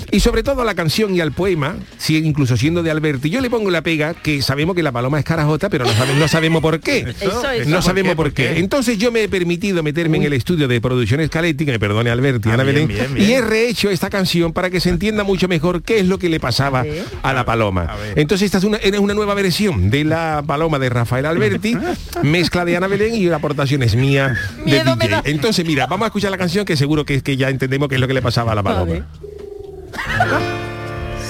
[0.10, 3.42] Y sobre todo a la canción y al poema, si incluso siendo de Alberti, yo
[3.42, 6.28] le pongo la pega que sabemos que la paloma es carajota, pero no, sabe- no
[6.30, 7.00] sabemos por qué.
[7.20, 7.70] Eso, eso.
[7.70, 8.16] No ¿Por sabemos qué?
[8.16, 8.58] por ¿Por qué.
[8.60, 12.10] Entonces yo me he permitido meterme en el estudio de producción Scaletti, que me perdone
[12.10, 13.30] Alberti, Ah, Ana bien, Belén, bien, bien.
[13.30, 16.30] y he rehecho esta canción para que se entienda mucho mejor qué es lo que
[16.30, 16.86] le pasaba
[17.22, 17.96] a la paloma.
[18.16, 21.76] Entonces esta es una, es una nueva versión de la paloma de Rafael Alberti,
[22.24, 25.08] mezcla de Ana Belén y la aportación es mía de DJ.
[25.10, 25.22] da.
[25.26, 27.96] Entonces mira, vamos a escuchar la canción que seguro que es que ya entendemos qué
[27.96, 29.06] es lo que le pasaba a la paloma.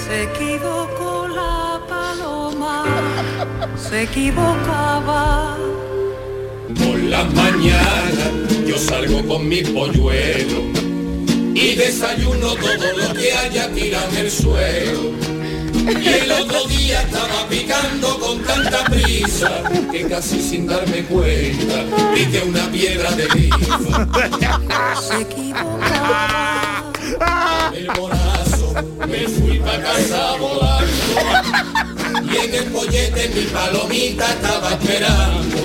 [0.06, 2.84] Se equivocó la paloma,
[3.76, 5.56] se equivocaba.
[6.74, 8.32] Por las mañanas
[8.66, 10.62] yo salgo con mi polluelo
[11.54, 15.45] y desayuno todo lo que haya tirado en el suelo.
[15.84, 19.62] Y el otro día estaba picando con tanta prisa
[19.92, 23.76] que casi sin darme cuenta piqué una piedra de grifo.
[25.02, 26.92] Se equivocaba.
[27.74, 28.74] El morazo
[29.06, 30.86] me fui pa' casa volando
[32.32, 35.56] y en el pollete mi palomita estaba esperando.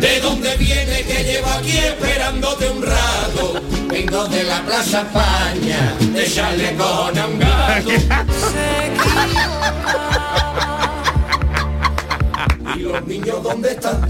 [0.00, 3.63] ¿De dónde viene que llevo aquí esperándote un rato?
[3.94, 7.90] Vengo de la Plaza España, de chalecón a un gato.
[12.74, 14.02] ¿Y los niños dónde están?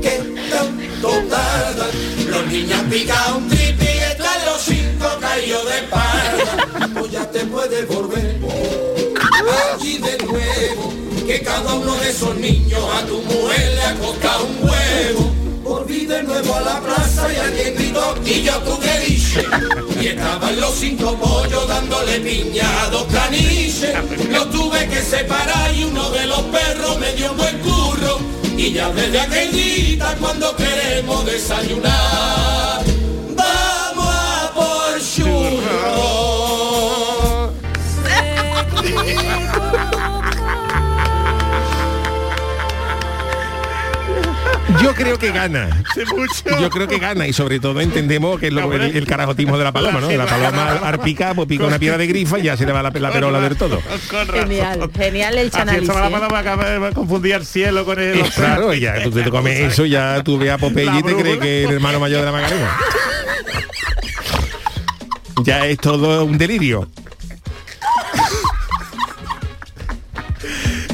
[0.00, 1.90] ¿Qué tanto tardan?
[2.26, 6.88] Los niños picado un tripi y están los cinco caídos de espalda.
[6.94, 8.34] Pues ya te puedes volver
[9.74, 10.94] allí de nuevo.
[11.26, 15.34] Que cada uno de esos niños a tu mujer le ha costado un huevo.
[15.68, 19.44] Volví de nuevo a la plaza y alguien gritó y yo tú qué dije.
[20.00, 23.06] Y estaban los cinco pollos dándole piña a dos.
[24.30, 28.18] Los tuve que separar y uno de los perros me dio un buen curro.
[28.56, 32.82] Y ya desde aquel día cuando queremos desayunar,
[44.82, 45.82] Yo creo que gana.
[46.60, 49.64] Yo creo que gana y sobre todo entendemos que es lo- el, el carajotismo de
[49.64, 50.10] la paloma, ¿no?
[50.10, 52.72] La paloma al, al picar, pues pica una piedra de grifa y ya se le
[52.72, 53.80] va la, la perola del todo.
[54.32, 55.88] Genial, genial el chanálisis.
[55.88, 56.10] la ¿eh?
[56.10, 59.84] paloma acaba de confundir el cielo con el Eh, Claro, ya tú te comes eso,
[59.86, 62.32] ya tú ve a Popeye y te crees que es el hermano mayor de la
[62.32, 62.76] Macarena.
[65.44, 66.88] Ya es todo un delirio.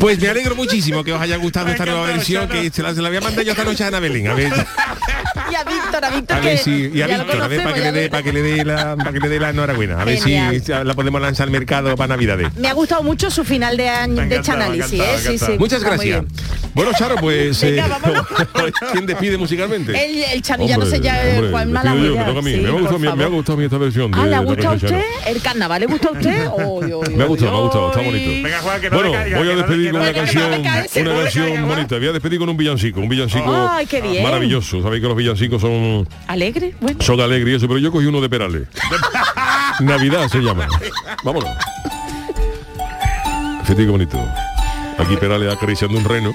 [0.04, 3.00] Pues me alegro muchísimo que os haya gustado esta nueva versión que se la, se
[3.00, 4.26] la voy a esta noche a Ana Belén.
[5.54, 7.80] Y a Víctor, a Víctor a ver si y a Víctor, a ver para que
[7.80, 10.00] le dé para que le dé la para que le dé la enhorabuena.
[10.00, 10.60] A ver Genial.
[10.60, 12.52] si la podemos lanzar al mercado para Navidades.
[12.56, 15.16] Me ha gustado mucho su final de año de chanálisis, ¿eh?
[15.18, 15.52] Sí, sí.
[15.56, 16.24] Muchas gracias.
[16.74, 18.26] Bueno, Charo, pues Venga, eh, vámonos.
[18.92, 19.92] ¿quién despide musicalmente?
[19.92, 22.32] El, el Chano, ya no sé ya Hombre, cuál mala yo, idea.
[22.42, 22.50] me.
[22.52, 24.34] Sí, me, ha gustado, me, me ha gustado a mí esta versión de, Ah, ¿le
[24.34, 25.02] ha de gustado a usted?
[25.26, 26.48] ¿El carnaval le gusta a usted?
[26.66, 28.30] Uy, uy, Me ha gustado, me ha gustado, está bonito.
[28.42, 31.96] Venga, Juan, que no bueno, caiga, voy a despedir con una canción, una caiga, bonita.
[31.98, 34.24] Voy a despedir con un villancico, un villancico Ay, qué bien.
[34.24, 34.82] maravilloso.
[34.82, 36.74] Sabéis que los villancicos son, ¿Alegre?
[36.80, 36.98] Bueno.
[37.02, 38.62] son alegres y eso, pero yo cogí uno de Perales.
[39.80, 40.66] Navidad se llama.
[41.24, 41.50] Vámonos.
[43.62, 44.18] Fíjate qué bonito.
[44.98, 46.32] Aquí Perales acariciando un reno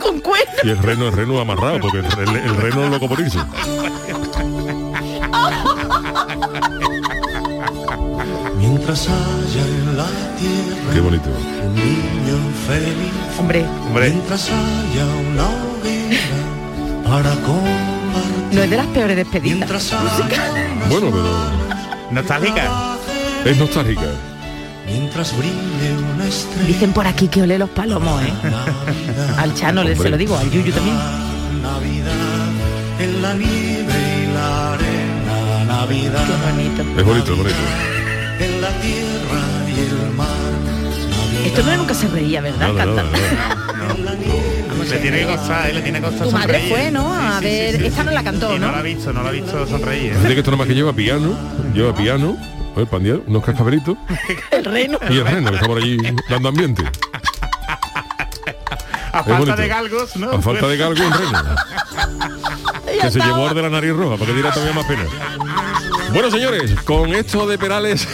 [0.00, 0.54] Con cuernos.
[0.64, 3.38] y el reno, el reno amarrado, porque el, el- el reno es loco por irse.
[8.58, 10.06] Mientras haya en la
[10.38, 11.28] tierra Qué bonito.
[11.64, 13.12] un niño feliz.
[13.38, 13.64] Hombre,
[13.94, 15.48] Mientras haya una
[17.10, 18.52] para compartir.
[18.52, 19.68] no es de las peores despedidas.
[20.88, 22.96] Bueno, pero Nostálgica.
[23.44, 24.02] es nostálgica.
[24.86, 26.66] Mientras brille una estrella.
[26.66, 28.32] Dicen por aquí que ole los palomos, ¿eh?
[29.38, 30.96] Al Chano le se lo digo, al Yuyu también.
[31.62, 32.48] Navidad
[32.98, 33.94] en la nieve
[34.24, 35.64] y la arena.
[35.66, 36.82] Navidad Qué bonito.
[36.98, 37.56] Es bonito, es bonito.
[38.40, 40.26] en la tierra y el mar.
[41.46, 42.72] Esto no nunca se reía, ¿verdad?
[42.72, 43.02] No, no, no.
[44.90, 45.74] Le tiene que costar, ¿eh?
[45.74, 46.72] le tiene que costar Tu madre sonreír.
[46.74, 47.14] fue, ¿no?
[47.14, 47.86] A Sí, ver, sí, sí.
[47.86, 48.72] esta no la cantó, Y no ¿no?
[48.72, 50.12] la ha visto, no la ha visto sonreír.
[50.12, 50.14] ¿eh?
[50.16, 51.36] Fíjate que esto nada más que lleva piano,
[51.74, 52.36] lleva piano,
[52.76, 53.96] el pandier, unos cascabelitos
[54.50, 54.98] El reno.
[55.08, 55.96] y el reno que está por allí
[56.28, 56.82] dando ambiente.
[59.12, 59.56] A falta bonito.
[59.56, 60.30] de galgos, ¿no?
[60.30, 61.42] A falta de galgo un reno.
[63.02, 65.02] que se llevó al de la nariz roja, para que diera todavía más pena.
[66.12, 68.06] Bueno, señores, con esto de Perales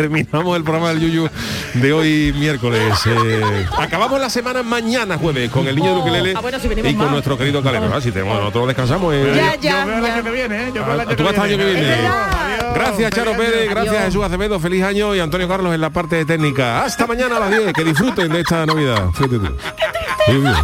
[0.00, 1.28] terminamos el programa del Yuyu
[1.74, 2.94] de hoy miércoles.
[3.06, 6.90] Eh, acabamos la semana mañana jueves con el niño de Ukelele Ah, bueno, si venimos
[6.90, 7.12] y con más.
[7.12, 7.90] nuestro querido Calero.
[7.94, 9.14] Ah, si tenemos, nosotros descansamos.
[9.14, 9.32] eh.
[9.34, 10.14] Ya, ya, Yo veo el ya.
[10.14, 10.72] año que viene, ¿eh?
[10.74, 11.94] Yo veo el Ah, año tú vas hasta el año que viene.
[11.94, 12.74] Adiós.
[12.74, 13.32] Gracias Charo.
[13.36, 14.04] Pérez, gracias Adiós.
[14.06, 16.84] Jesús Acevedo, feliz año y Antonio Carlos en la parte técnica.
[16.84, 19.10] Hasta mañana a las 10, que disfruten de esta Navidad.
[19.14, 19.56] Fíjate tú.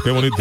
[0.04, 0.36] Qué bonito.